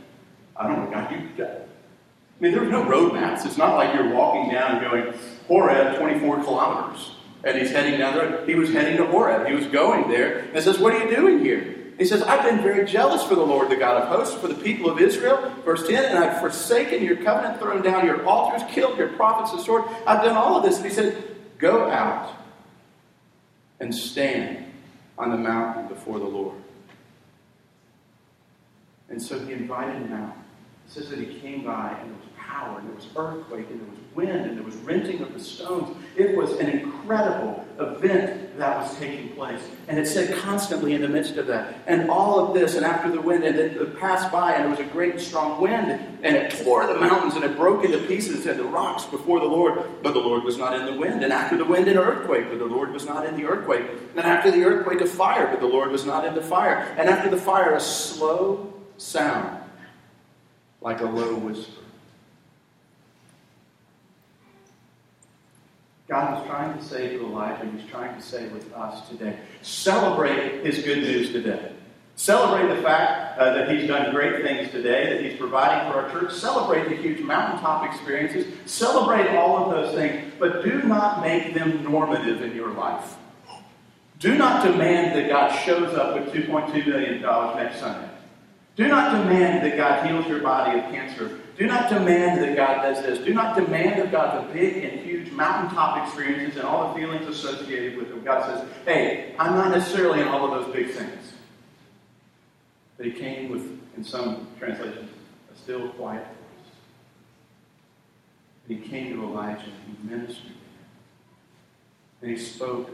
I 0.56 0.66
don't 0.66 0.84
know, 0.84 0.90
God, 0.90 1.10
you. 1.10 1.44
I 1.44 2.42
mean, 2.42 2.52
there's 2.52 2.70
no 2.70 2.84
road 2.84 3.12
maps. 3.12 3.44
It's 3.44 3.56
not 3.56 3.76
like 3.76 3.94
you're 3.94 4.12
walking 4.12 4.50
down 4.50 4.72
and 4.72 4.80
going, 4.80 5.14
Horeb, 5.46 5.98
24 5.98 6.42
kilometers. 6.42 7.12
And 7.44 7.58
he's 7.58 7.70
heading 7.70 7.98
down 7.98 8.14
the 8.14 8.20
road. 8.20 8.48
He 8.48 8.54
was 8.54 8.72
heading 8.72 8.96
to 8.96 9.06
Horeb. 9.06 9.46
He 9.46 9.54
was 9.54 9.66
going 9.66 10.08
there. 10.08 10.48
And 10.52 10.64
says, 10.64 10.78
What 10.78 10.94
are 10.94 11.04
you 11.04 11.14
doing 11.14 11.40
here? 11.40 11.74
He 11.98 12.04
says, 12.04 12.22
I've 12.22 12.42
been 12.42 12.60
very 12.60 12.84
jealous 12.84 13.22
for 13.22 13.36
the 13.36 13.42
Lord, 13.42 13.70
the 13.70 13.76
God 13.76 14.02
of 14.02 14.08
hosts, 14.08 14.34
for 14.34 14.48
the 14.48 14.54
people 14.54 14.90
of 14.90 14.98
Israel. 14.98 15.54
Verse 15.64 15.86
10, 15.86 16.04
and 16.06 16.18
I've 16.18 16.40
forsaken 16.40 17.04
your 17.04 17.16
covenant, 17.16 17.60
thrown 17.60 17.82
down 17.82 18.04
your 18.04 18.26
altars, 18.26 18.62
killed 18.68 18.98
your 18.98 19.08
prophets 19.10 19.52
with 19.52 19.62
sword. 19.62 19.84
I've 20.06 20.24
done 20.24 20.36
all 20.36 20.56
of 20.56 20.64
this. 20.64 20.78
And 20.78 20.86
he 20.86 20.92
said, 20.92 21.33
Go 21.64 21.90
out 21.90 22.30
and 23.80 23.94
stand 23.94 24.66
on 25.16 25.30
the 25.30 25.38
mountain 25.38 25.88
before 25.88 26.18
the 26.18 26.26
Lord. 26.26 26.58
And 29.08 29.22
so 29.22 29.38
he 29.38 29.54
invited 29.54 29.94
him 30.02 30.12
out. 30.12 30.36
It 30.86 30.92
says 30.92 31.08
that 31.08 31.18
he 31.18 31.40
came 31.40 31.64
by 31.64 31.96
and 32.02 32.10
there 32.10 32.18
was 32.18 32.28
power, 32.36 32.78
and 32.80 32.88
there 32.88 32.94
was 32.94 33.06
earthquake, 33.16 33.70
and 33.70 33.80
there 33.80 33.88
was 33.88 33.98
wind, 34.14 34.46
and 34.46 34.56
there 34.56 34.64
was 34.64 34.76
renting 34.76 35.20
of 35.20 35.32
the 35.32 35.40
stones. 35.40 35.96
It 36.16 36.36
was 36.36 36.52
an 36.52 36.68
incredible 36.68 37.64
event 37.78 38.56
that 38.58 38.78
was 38.78 38.96
taking 38.98 39.30
place. 39.30 39.60
And 39.88 39.98
it 39.98 40.06
said 40.06 40.38
constantly 40.38 40.94
in 40.94 41.00
the 41.00 41.08
midst 41.08 41.36
of 41.36 41.46
that. 41.48 41.74
And 41.86 42.08
all 42.08 42.38
of 42.38 42.54
this, 42.54 42.76
and 42.76 42.86
after 42.86 43.10
the 43.10 43.20
wind, 43.20 43.44
and 43.44 43.56
it 43.56 43.98
passed 43.98 44.30
by, 44.30 44.52
and 44.52 44.64
there 44.64 44.70
was 44.70 44.78
a 44.78 44.92
great 44.92 45.20
strong 45.20 45.60
wind, 45.60 45.90
and 46.22 46.36
it 46.36 46.52
tore 46.62 46.86
the 46.86 46.98
mountains, 46.98 47.34
and 47.34 47.44
it 47.44 47.56
broke 47.56 47.84
into 47.84 47.98
pieces 48.06 48.46
and 48.46 48.58
the 48.58 48.64
rocks 48.64 49.04
before 49.04 49.40
the 49.40 49.46
Lord. 49.46 49.82
But 50.02 50.14
the 50.14 50.20
Lord 50.20 50.44
was 50.44 50.56
not 50.56 50.78
in 50.78 50.86
the 50.86 50.94
wind. 50.94 51.24
And 51.24 51.32
after 51.32 51.56
the 51.56 51.64
wind, 51.64 51.88
an 51.88 51.98
earthquake, 51.98 52.48
but 52.48 52.58
the 52.58 52.66
Lord 52.66 52.92
was 52.92 53.06
not 53.06 53.26
in 53.26 53.36
the 53.36 53.44
earthquake. 53.44 53.86
And 54.16 54.20
after 54.20 54.50
the 54.50 54.62
earthquake, 54.64 55.00
a 55.00 55.06
fire, 55.06 55.48
but 55.48 55.60
the 55.60 55.66
Lord 55.66 55.90
was 55.90 56.04
not 56.04 56.24
in 56.24 56.34
the 56.34 56.42
fire. 56.42 56.94
And 56.96 57.08
after 57.08 57.28
the 57.28 57.36
fire, 57.36 57.74
a 57.74 57.80
slow 57.80 58.72
sound, 58.96 59.58
like 60.80 61.00
a 61.00 61.06
low 61.06 61.34
whisper. 61.34 61.83
God 66.14 66.38
was 66.38 66.46
trying 66.48 66.78
to 66.78 66.84
say 66.84 67.08
to 67.08 67.26
Elijah, 67.26 67.68
He's 67.76 67.90
trying 67.90 68.14
to 68.14 68.22
say 68.22 68.46
with 68.50 68.72
us 68.72 69.08
today. 69.08 69.36
Celebrate 69.62 70.64
His 70.64 70.78
good 70.84 70.98
news 70.98 71.32
today. 71.32 71.72
Celebrate 72.14 72.72
the 72.72 72.80
fact 72.82 73.36
uh, 73.36 73.52
that 73.52 73.68
He's 73.68 73.88
done 73.88 74.14
great 74.14 74.44
things 74.44 74.70
today, 74.70 75.12
that 75.12 75.24
He's 75.28 75.36
providing 75.36 75.90
for 75.90 75.98
our 75.98 76.10
church. 76.12 76.32
Celebrate 76.32 76.88
the 76.88 76.94
huge 76.94 77.18
mountaintop 77.18 77.92
experiences. 77.92 78.46
Celebrate 78.64 79.34
all 79.34 79.56
of 79.56 79.72
those 79.72 79.92
things, 79.96 80.32
but 80.38 80.62
do 80.62 80.84
not 80.84 81.20
make 81.20 81.52
them 81.52 81.82
normative 81.82 82.42
in 82.42 82.54
your 82.54 82.70
life. 82.70 83.16
Do 84.20 84.36
not 84.36 84.64
demand 84.64 85.16
that 85.16 85.28
God 85.28 85.48
shows 85.64 85.96
up 85.96 86.14
with 86.14 86.32
$2.2 86.32 86.86
million 86.86 87.22
next 87.22 87.80
Sunday. 87.80 88.08
Do 88.76 88.86
not 88.86 89.10
demand 89.10 89.64
that 89.64 89.76
God 89.76 90.06
heals 90.06 90.28
your 90.28 90.42
body 90.42 90.78
of 90.78 90.84
cancer. 90.92 91.40
Do 91.56 91.66
not 91.66 91.88
demand 91.88 92.40
that 92.40 92.56
God 92.56 92.82
does 92.82 93.02
this. 93.02 93.18
Do 93.18 93.34
not 93.34 93.56
demand 93.56 94.00
of 94.00 94.12
God 94.12 94.48
the 94.48 94.52
big 94.52 94.84
and 94.84 95.00
huge 95.00 95.13
mountaintop 95.34 96.06
experiences 96.06 96.58
and 96.58 96.66
all 96.66 96.92
the 96.92 97.00
feelings 97.00 97.26
associated 97.26 97.96
with 97.96 98.08
them. 98.08 98.24
God 98.24 98.46
says, 98.46 98.68
hey, 98.84 99.34
I'm 99.38 99.54
not 99.54 99.70
necessarily 99.70 100.20
in 100.20 100.28
all 100.28 100.44
of 100.44 100.64
those 100.64 100.74
big 100.74 100.90
things. 100.90 101.32
But 102.96 103.06
he 103.06 103.12
came 103.12 103.50
with, 103.50 103.62
in 103.96 104.04
some 104.04 104.46
translations, 104.58 105.10
a 105.52 105.58
still 105.58 105.88
quiet 105.90 106.24
voice. 106.24 106.72
And 108.68 108.78
he 108.78 108.88
came 108.88 109.14
to 109.14 109.24
Elijah 109.24 109.64
and 109.64 109.96
he 109.96 110.16
ministered 110.16 110.42
to 110.42 110.48
him. 110.48 110.56
And 112.22 112.30
he 112.30 112.36
spoke 112.36 112.90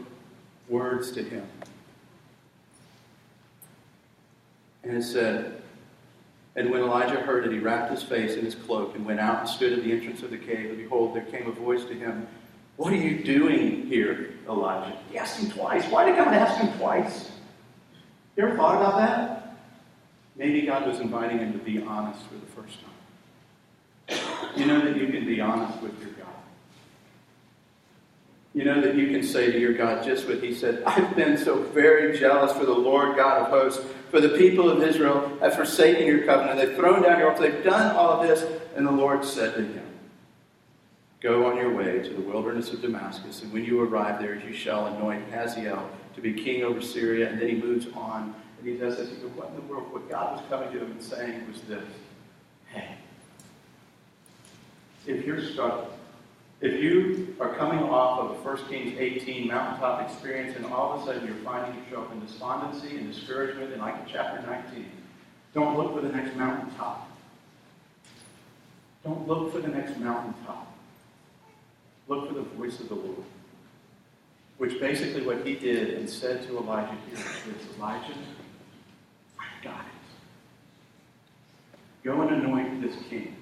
words 0.67 1.11
to 1.11 1.23
him. 1.23 1.47
And 4.83 4.97
it 4.97 5.03
said, 5.03 5.60
and 6.55 6.69
when 6.69 6.81
Elijah 6.81 7.19
heard 7.21 7.45
it, 7.45 7.53
he 7.53 7.59
wrapped 7.59 7.91
his 7.91 8.03
face 8.03 8.35
in 8.35 8.43
his 8.43 8.55
cloak 8.55 8.95
and 8.95 9.05
went 9.05 9.19
out 9.19 9.39
and 9.39 9.49
stood 9.49 9.71
at 9.73 9.83
the 9.83 9.91
entrance 9.91 10.21
of 10.21 10.31
the 10.31 10.37
cave. 10.37 10.69
And 10.69 10.77
behold, 10.77 11.15
there 11.15 11.23
came 11.23 11.47
a 11.47 11.51
voice 11.51 11.85
to 11.85 11.93
him, 11.93 12.27
What 12.75 12.91
are 12.91 12.97
you 12.97 13.23
doing 13.23 13.87
here, 13.87 14.33
Elijah? 14.49 14.97
He 15.09 15.17
asked 15.17 15.41
him 15.41 15.49
twice. 15.51 15.85
Why 15.85 16.05
did 16.05 16.17
God 16.17 16.33
ask 16.33 16.61
him 16.61 16.77
twice? 16.77 17.31
You 18.35 18.47
ever 18.47 18.57
thought 18.57 18.77
about 18.77 18.97
that? 18.97 19.57
Maybe 20.35 20.63
God 20.63 20.87
was 20.87 20.99
inviting 20.99 21.39
him 21.39 21.53
to 21.53 21.59
be 21.59 21.81
honest 21.81 22.21
for 22.23 22.35
the 22.35 22.61
first 22.61 22.77
time. 22.81 22.91
You 24.55 24.65
know 24.65 24.81
that 24.81 24.97
you 24.97 25.07
can 25.07 25.25
be 25.25 25.39
honest 25.39 25.81
with 25.81 25.97
your 26.01 26.11
God. 26.11 26.27
You 28.53 28.65
know 28.65 28.81
that 28.81 28.95
you 28.95 29.07
can 29.07 29.23
say 29.23 29.51
to 29.51 29.57
your 29.57 29.73
God 29.73 30.03
just 30.03 30.27
what 30.27 30.43
he 30.43 30.53
said 30.53 30.83
I've 30.85 31.15
been 31.15 31.37
so 31.37 31.63
very 31.63 32.17
jealous 32.17 32.51
for 32.51 32.65
the 32.65 32.73
Lord 32.73 33.15
God 33.15 33.43
of 33.43 33.47
hosts 33.47 33.85
for 34.11 34.19
the 34.19 34.37
people 34.37 34.69
of 34.69 34.83
Israel 34.83 35.37
have 35.39 35.55
forsaken 35.55 36.05
your 36.05 36.25
covenant. 36.25 36.57
They've 36.57 36.75
thrown 36.75 37.01
down 37.01 37.17
your 37.17 37.31
altar. 37.31 37.49
They've 37.49 37.63
done 37.63 37.95
all 37.95 38.21
of 38.21 38.27
this. 38.27 38.45
And 38.75 38.85
the 38.85 38.91
Lord 38.91 39.23
said 39.23 39.55
to 39.55 39.61
him, 39.61 39.87
Go 41.21 41.45
on 41.45 41.55
your 41.55 41.73
way 41.73 41.99
to 41.99 42.09
the 42.09 42.21
wilderness 42.21 42.73
of 42.73 42.81
Damascus, 42.81 43.43
and 43.43 43.53
when 43.53 43.63
you 43.63 43.79
arrive 43.81 44.19
there, 44.19 44.35
you 44.35 44.53
shall 44.53 44.87
anoint 44.87 45.31
Hazael 45.31 45.87
to 46.15 46.21
be 46.21 46.33
king 46.33 46.63
over 46.63 46.81
Syria. 46.81 47.29
And 47.29 47.39
then 47.39 47.47
he 47.47 47.55
moves 47.55 47.87
on, 47.95 48.33
and 48.59 48.67
he 48.67 48.75
does 48.75 48.97
this. 48.97 49.09
He 49.09 49.15
goes, 49.17 49.31
What 49.35 49.49
in 49.49 49.55
the 49.55 49.61
world? 49.61 49.93
What 49.93 50.09
God 50.09 50.37
was 50.37 50.43
coming 50.49 50.71
to 50.73 50.79
him 50.79 50.91
and 50.91 51.01
saying 51.01 51.47
was 51.47 51.61
this 51.61 51.87
Hey, 52.67 52.95
if 55.05 55.25
you're 55.25 55.41
struggling, 55.41 55.89
if 56.61 56.79
you 56.79 57.35
are 57.39 57.55
coming 57.55 57.79
off 57.79 58.19
of 58.19 58.37
a 58.37 58.43
1 58.43 58.69
Kings 58.69 58.95
18 58.97 59.47
mountaintop 59.47 60.07
experience 60.07 60.55
and 60.55 60.65
all 60.67 60.93
of 60.93 61.01
a 61.01 61.05
sudden 61.05 61.25
you're 61.27 61.43
finding 61.43 61.83
yourself 61.83 62.11
in 62.11 62.19
despondency 62.19 62.97
and 62.97 63.11
discouragement, 63.11 63.73
and 63.73 63.81
like 63.81 63.95
in 63.95 64.05
chapter 64.07 64.45
19, 64.47 64.85
don't 65.55 65.75
look 65.75 65.95
for 65.95 66.01
the 66.01 66.13
next 66.13 66.35
mountaintop. 66.35 67.09
Don't 69.03 69.27
look 69.27 69.51
for 69.51 69.59
the 69.59 69.69
next 69.69 69.97
mountaintop. 69.97 70.71
Look 72.07 72.27
for 72.27 72.35
the 72.35 72.41
voice 72.41 72.79
of 72.79 72.89
the 72.89 72.95
Lord. 72.95 73.23
Which 74.59 74.79
basically 74.79 75.25
what 75.25 75.45
he 75.45 75.55
did 75.55 75.95
and 75.95 76.07
said 76.07 76.43
to 76.43 76.57
Elijah 76.57 76.95
here 77.09 77.17
is 77.17 77.75
Elijah, 77.75 78.13
I've 79.39 79.63
got 79.63 79.81
it. 79.81 81.77
Go 82.03 82.21
and 82.21 82.43
anoint 82.43 82.83
this 82.83 82.95
king. 83.09 83.35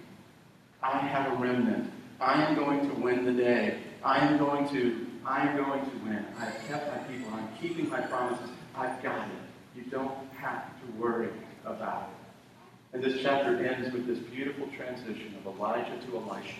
I 0.81 0.99
have 0.99 1.33
a 1.33 1.35
remnant 1.35 1.91
I 2.19 2.43
am 2.43 2.55
going 2.55 2.89
to 2.89 2.95
win 2.95 3.25
the 3.25 3.31
day. 3.31 3.79
I 4.03 4.19
am 4.19 4.37
going 4.37 4.67
to, 4.69 5.07
I 5.25 5.47
am 5.47 5.57
going 5.57 5.81
to 5.81 5.97
win. 6.03 6.25
I 6.37 6.45
have 6.45 6.67
kept 6.67 6.87
my 6.89 6.97
people. 7.03 7.33
I'm 7.33 7.47
keeping 7.61 7.89
my 7.89 8.01
promises. 8.01 8.49
I've 8.75 9.01
got 9.01 9.27
it. 9.27 9.33
You 9.75 9.83
don't 9.83 10.29
have 10.37 10.65
to 10.81 11.01
worry 11.01 11.29
about 11.65 12.09
it. 12.09 12.95
And 12.95 13.03
this 13.03 13.21
chapter 13.21 13.63
ends 13.63 13.93
with 13.93 14.07
this 14.07 14.19
beautiful 14.19 14.67
transition 14.75 15.35
of 15.37 15.55
Elijah 15.55 15.97
to 16.07 16.17
Elisha. 16.17 16.59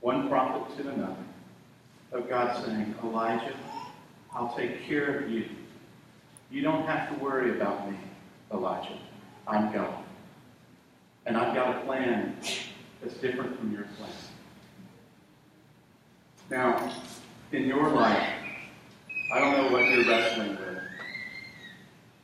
One 0.00 0.28
prophet 0.28 0.76
to 0.76 0.88
another. 0.90 1.16
Of 2.12 2.28
God 2.28 2.62
saying, 2.64 2.94
Elijah, 3.02 3.56
I'll 4.34 4.54
take 4.54 4.84
care 4.84 5.20
of 5.20 5.30
you. 5.30 5.46
You 6.50 6.60
don't 6.60 6.84
have 6.84 7.08
to 7.08 7.24
worry 7.24 7.56
about 7.56 7.90
me, 7.90 7.96
Elijah. 8.52 8.98
I'm 9.48 9.72
God. 9.72 10.04
And 11.24 11.36
I've 11.36 11.54
got 11.54 11.76
a 11.76 11.80
plan 11.86 12.36
that's 13.00 13.14
different 13.14 13.58
from 13.58 13.72
your 13.72 13.84
plan. 13.96 14.10
Now, 16.52 16.92
in 17.50 17.66
your 17.66 17.88
life, 17.88 18.28
I 19.32 19.40
don't 19.40 19.56
know 19.56 19.72
what 19.72 19.88
you're 19.88 20.04
wrestling 20.04 20.50
with, 20.50 20.82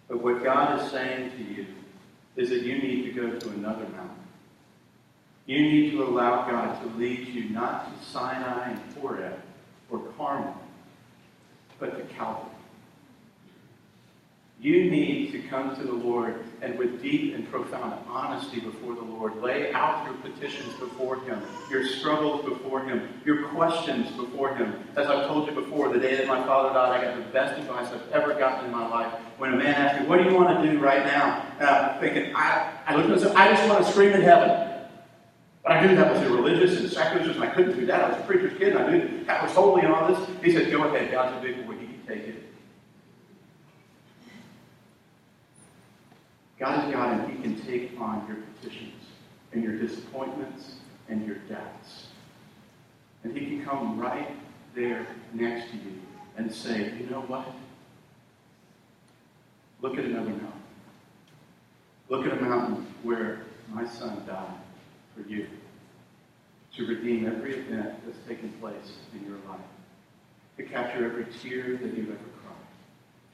but 0.06 0.22
what 0.22 0.44
God 0.44 0.78
is 0.78 0.90
saying 0.90 1.30
to 1.30 1.42
you 1.42 1.66
is 2.36 2.50
that 2.50 2.60
you 2.60 2.76
need 2.76 3.04
to 3.04 3.12
go 3.12 3.38
to 3.38 3.48
another 3.48 3.84
mountain. 3.84 4.26
You 5.46 5.62
need 5.62 5.92
to 5.92 6.04
allow 6.04 6.46
God 6.46 6.78
to 6.82 6.98
lead 6.98 7.26
you 7.26 7.48
not 7.48 7.86
to 7.86 8.06
Sinai 8.06 8.72
and 8.72 8.94
Horeb 9.00 9.40
or 9.88 10.00
Carmel, 10.18 10.60
but 11.80 11.96
to 11.96 12.14
Calvary. 12.14 12.52
You 14.60 14.90
need 14.90 15.30
to 15.32 15.38
come 15.42 15.76
to 15.76 15.82
the 15.84 15.92
Lord 15.92 16.44
and 16.62 16.76
with 16.76 17.00
deep 17.00 17.34
and 17.36 17.48
profound 17.48 17.94
honesty 18.08 18.58
before 18.58 18.96
the 18.96 19.02
Lord, 19.02 19.40
lay 19.40 19.72
out 19.72 20.04
your 20.04 20.14
petitions 20.14 20.74
before 20.80 21.20
Him, 21.20 21.40
your 21.70 21.86
struggles 21.86 22.44
before 22.44 22.80
Him, 22.80 23.08
your 23.24 23.46
questions 23.50 24.10
before 24.16 24.56
Him. 24.56 24.74
As 24.96 25.06
I've 25.06 25.28
told 25.28 25.46
you 25.46 25.54
before, 25.54 25.92
the 25.92 26.00
day 26.00 26.16
that 26.16 26.26
my 26.26 26.44
father 26.44 26.74
died, 26.74 27.00
I 27.00 27.04
got 27.04 27.16
the 27.16 27.32
best 27.32 27.56
advice 27.56 27.86
I've 27.92 28.10
ever 28.10 28.34
gotten 28.34 28.64
in 28.64 28.72
my 28.72 28.88
life. 28.88 29.12
When 29.38 29.54
a 29.54 29.56
man 29.56 29.74
asked 29.74 30.00
me, 30.00 30.08
What 30.08 30.18
do 30.18 30.28
you 30.28 30.34
want 30.34 30.60
to 30.60 30.68
do 30.68 30.80
right 30.80 31.04
now? 31.04 31.46
And 31.60 31.68
I'm 31.68 32.00
thinking, 32.00 32.34
I, 32.34 32.72
I 32.84 32.96
looked 32.96 33.10
at 33.10 33.16
myself, 33.16 33.36
I 33.36 33.52
just 33.52 33.68
want 33.68 33.84
to 33.84 33.92
scream 33.92 34.10
in 34.10 34.22
heaven. 34.22 34.74
But 35.62 35.72
I 35.72 35.86
knew 35.86 35.94
that 35.94 36.12
was 36.12 36.20
irreligious 36.22 36.80
and 36.80 36.90
sacrilegious, 36.90 37.36
and 37.36 37.44
I 37.44 37.50
couldn't 37.50 37.78
do 37.78 37.86
that. 37.86 38.02
I 38.02 38.08
was 38.08 38.18
a 38.18 38.26
preacher's 38.26 38.58
kid, 38.58 38.74
and 38.74 38.78
I 38.78 38.90
knew 38.90 39.24
that 39.26 39.40
was 39.40 39.52
holy 39.52 39.82
and 39.82 39.92
all 39.92 40.12
this. 40.12 40.28
He 40.42 40.52
said, 40.52 40.68
Go 40.72 40.82
ahead, 40.82 41.12
God's 41.12 41.36
a 41.38 41.40
big 41.40 41.64
boy, 41.64 41.74
He 41.74 41.86
can 41.86 42.06
take 42.08 42.26
it. 42.26 42.47
God 46.58 46.86
is 46.86 46.92
God, 46.92 47.20
and 47.20 47.30
He 47.30 47.42
can 47.42 47.60
take 47.66 47.92
on 48.00 48.26
your 48.26 48.38
petitions 48.38 49.02
and 49.52 49.62
your 49.62 49.78
disappointments 49.78 50.74
and 51.08 51.24
your 51.24 51.36
doubts. 51.48 52.08
And 53.22 53.36
He 53.36 53.46
can 53.46 53.64
come 53.64 53.98
right 53.98 54.28
there 54.74 55.06
next 55.32 55.70
to 55.70 55.76
you 55.76 56.00
and 56.36 56.52
say, 56.52 56.92
you 56.98 57.06
know 57.10 57.22
what? 57.22 57.46
Look 59.80 59.96
at 59.96 60.04
another 60.04 60.30
mountain. 60.30 60.52
Look 62.08 62.26
at 62.26 62.32
a 62.32 62.40
mountain 62.40 62.86
where 63.02 63.42
my 63.72 63.86
son 63.86 64.24
died 64.26 64.58
for 65.14 65.28
you 65.28 65.46
to 66.76 66.86
redeem 66.86 67.26
every 67.26 67.54
event 67.54 67.94
that's 68.04 68.18
taken 68.26 68.50
place 68.60 68.98
in 69.12 69.24
your 69.24 69.38
life, 69.48 69.60
to 70.56 70.62
capture 70.64 71.04
every 71.04 71.26
tear 71.40 71.76
that 71.76 71.96
you've 71.96 72.10
ever 72.10 72.18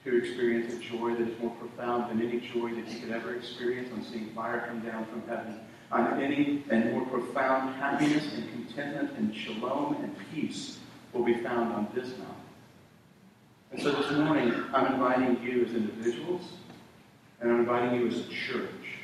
to 0.05 0.17
experience 0.17 0.71
a 0.71 0.77
joy 0.77 1.15
that 1.15 1.27
is 1.27 1.39
more 1.39 1.49
profound 1.55 2.11
than 2.11 2.27
any 2.27 2.39
joy 2.39 2.69
that 2.75 2.87
you 2.87 2.99
could 2.99 3.11
ever 3.11 3.33
experience 3.33 3.91
on 3.91 4.03
seeing 4.03 4.29
fire 4.29 4.63
come 4.67 4.79
down 4.81 5.03
from 5.07 5.23
heaven, 5.27 5.59
on 5.91 6.21
any 6.21 6.63
and 6.69 6.91
more 6.91 7.05
profound 7.07 7.75
happiness 7.75 8.31
and 8.35 8.47
contentment 8.51 9.11
and 9.17 9.35
shalom 9.35 9.95
and 10.03 10.15
peace 10.31 10.77
will 11.11 11.25
be 11.25 11.41
found 11.41 11.73
on 11.73 11.87
this 11.95 12.09
mountain. 12.09 12.35
And 13.71 13.81
so 13.81 13.91
this 13.93 14.11
morning, 14.11 14.53
I'm 14.73 14.93
inviting 14.93 15.43
you 15.43 15.65
as 15.65 15.73
individuals, 15.73 16.43
and 17.41 17.51
I'm 17.51 17.61
inviting 17.61 17.99
you 17.99 18.07
as 18.07 18.19
a 18.19 18.29
church. 18.29 18.99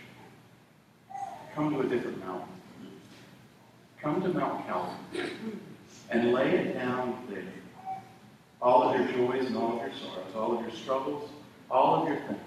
Come 1.56 1.72
to 1.72 1.80
a 1.80 1.88
different 1.88 2.20
mountain. 2.20 2.48
Come 4.00 4.22
to 4.22 4.30
Mount 4.30 4.68
Calvary 4.68 4.98
and 6.12 6.32
lay 6.32 6.52
it 6.52 6.74
down 6.76 7.26
there 7.30 7.61
all 8.62 8.84
of 8.84 9.00
your 9.00 9.08
joys 9.12 9.46
and 9.48 9.58
all 9.58 9.74
of 9.74 9.82
your 9.82 9.94
sorrows, 9.94 10.36
all 10.36 10.58
of 10.58 10.62
your 10.62 10.72
struggles, 10.72 11.30
all 11.70 12.02
of 12.02 12.08
your 12.08 12.18
things, 12.28 12.40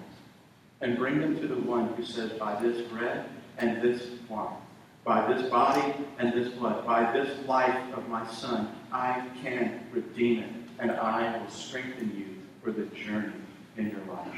and 0.81 0.97
bring 0.97 1.19
them 1.19 1.39
to 1.39 1.47
the 1.47 1.55
one 1.55 1.93
who 1.93 2.05
says, 2.05 2.31
By 2.33 2.61
this 2.61 2.87
bread 2.89 3.25
and 3.57 3.81
this 3.81 4.07
wine, 4.29 4.55
by 5.03 5.31
this 5.31 5.49
body 5.49 5.93
and 6.17 6.33
this 6.33 6.53
blood, 6.53 6.85
by 6.85 7.11
this 7.11 7.45
life 7.47 7.93
of 7.93 8.07
my 8.09 8.25
Son, 8.27 8.75
I 8.91 9.27
can 9.41 9.81
redeem 9.91 10.43
it, 10.43 10.51
and 10.79 10.91
I 10.91 11.37
will 11.37 11.49
strengthen 11.49 12.15
you 12.17 12.41
for 12.63 12.71
the 12.71 12.85
journey 12.95 13.33
in 13.77 13.89
your 13.89 14.15
life. 14.15 14.35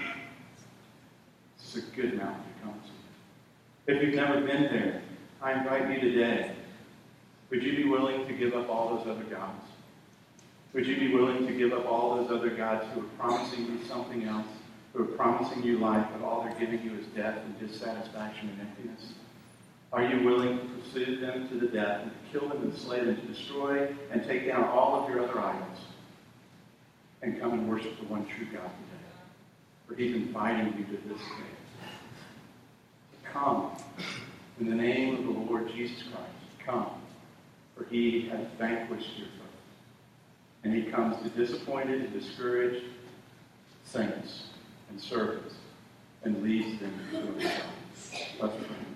Is 1.63 1.75
a 1.75 1.95
good 1.95 2.17
mountain 2.17 2.43
to 2.43 2.63
come 2.63 2.81
to. 2.81 3.93
If 3.93 4.01
you've 4.01 4.15
never 4.15 4.39
been 4.39 4.63
there, 4.63 5.01
I 5.41 5.51
invite 5.51 5.91
you 5.91 5.99
today. 5.99 6.53
Would 7.49 7.61
you 7.61 7.75
be 7.75 7.83
willing 7.89 8.25
to 8.25 8.33
give 8.33 8.53
up 8.53 8.69
all 8.69 8.95
those 8.95 9.07
other 9.07 9.23
gods? 9.25 9.65
Would 10.73 10.85
you 10.85 10.97
be 10.97 11.13
willing 11.13 11.47
to 11.47 11.53
give 11.53 11.73
up 11.73 11.85
all 11.85 12.17
those 12.17 12.29
other 12.29 12.49
gods 12.49 12.85
who 12.93 13.01
are 13.01 13.09
promising 13.17 13.65
you 13.65 13.79
something 13.87 14.25
else, 14.25 14.47
who 14.93 15.03
are 15.03 15.15
promising 15.15 15.63
you 15.63 15.79
life, 15.79 16.05
but 16.13 16.25
all 16.25 16.43
they're 16.43 16.59
giving 16.59 16.83
you 16.83 16.97
is 16.99 17.05
death 17.07 17.37
and 17.43 17.59
dissatisfaction 17.59 18.49
and 18.49 18.61
emptiness? 18.61 19.13
Are 19.93 20.03
you 20.03 20.25
willing 20.25 20.59
to 20.59 20.65
pursue 20.65 21.19
them 21.19 21.47
to 21.47 21.55
the 21.55 21.67
death 21.67 22.01
and 22.03 22.11
to 22.11 22.39
kill 22.39 22.49
them 22.49 22.61
and 22.63 22.77
slay 22.77 22.99
them, 22.99 23.15
to 23.15 23.27
destroy 23.27 23.87
and 24.11 24.23
take 24.25 24.45
down 24.45 24.65
all 24.65 25.01
of 25.01 25.09
your 25.09 25.23
other 25.23 25.39
idols 25.39 25.79
and 27.21 27.39
come 27.39 27.53
and 27.53 27.69
worship 27.69 27.97
the 27.99 28.05
one 28.05 28.25
true 28.27 28.45
God 28.45 28.69
today? 28.69 29.07
For 29.87 29.95
he's 29.95 30.15
inviting 30.15 30.77
you 30.77 30.83
to 30.83 31.07
this 31.07 31.21
day. 31.21 31.89
Come 33.23 33.71
in 34.59 34.69
the 34.69 34.75
name 34.75 35.15
of 35.15 35.23
the 35.23 35.31
Lord 35.31 35.71
Jesus 35.73 36.03
Christ. 36.03 36.65
Come, 36.65 36.89
for 37.75 37.85
he 37.85 38.27
has 38.29 38.45
vanquished 38.59 39.17
your. 39.17 39.27
And 40.67 40.75
he 40.75 40.91
comes 40.91 41.15
to 41.23 41.29
disappointed 41.29 42.01
and 42.01 42.11
discouraged 42.11 42.83
saints 43.85 44.47
and 44.89 44.99
servants 44.99 45.55
and 46.23 46.43
leads 46.43 46.81
them 46.81 46.91
to 47.09 47.21
himself. 47.21 47.71
Let's 48.37 48.55
pray. 48.57 48.86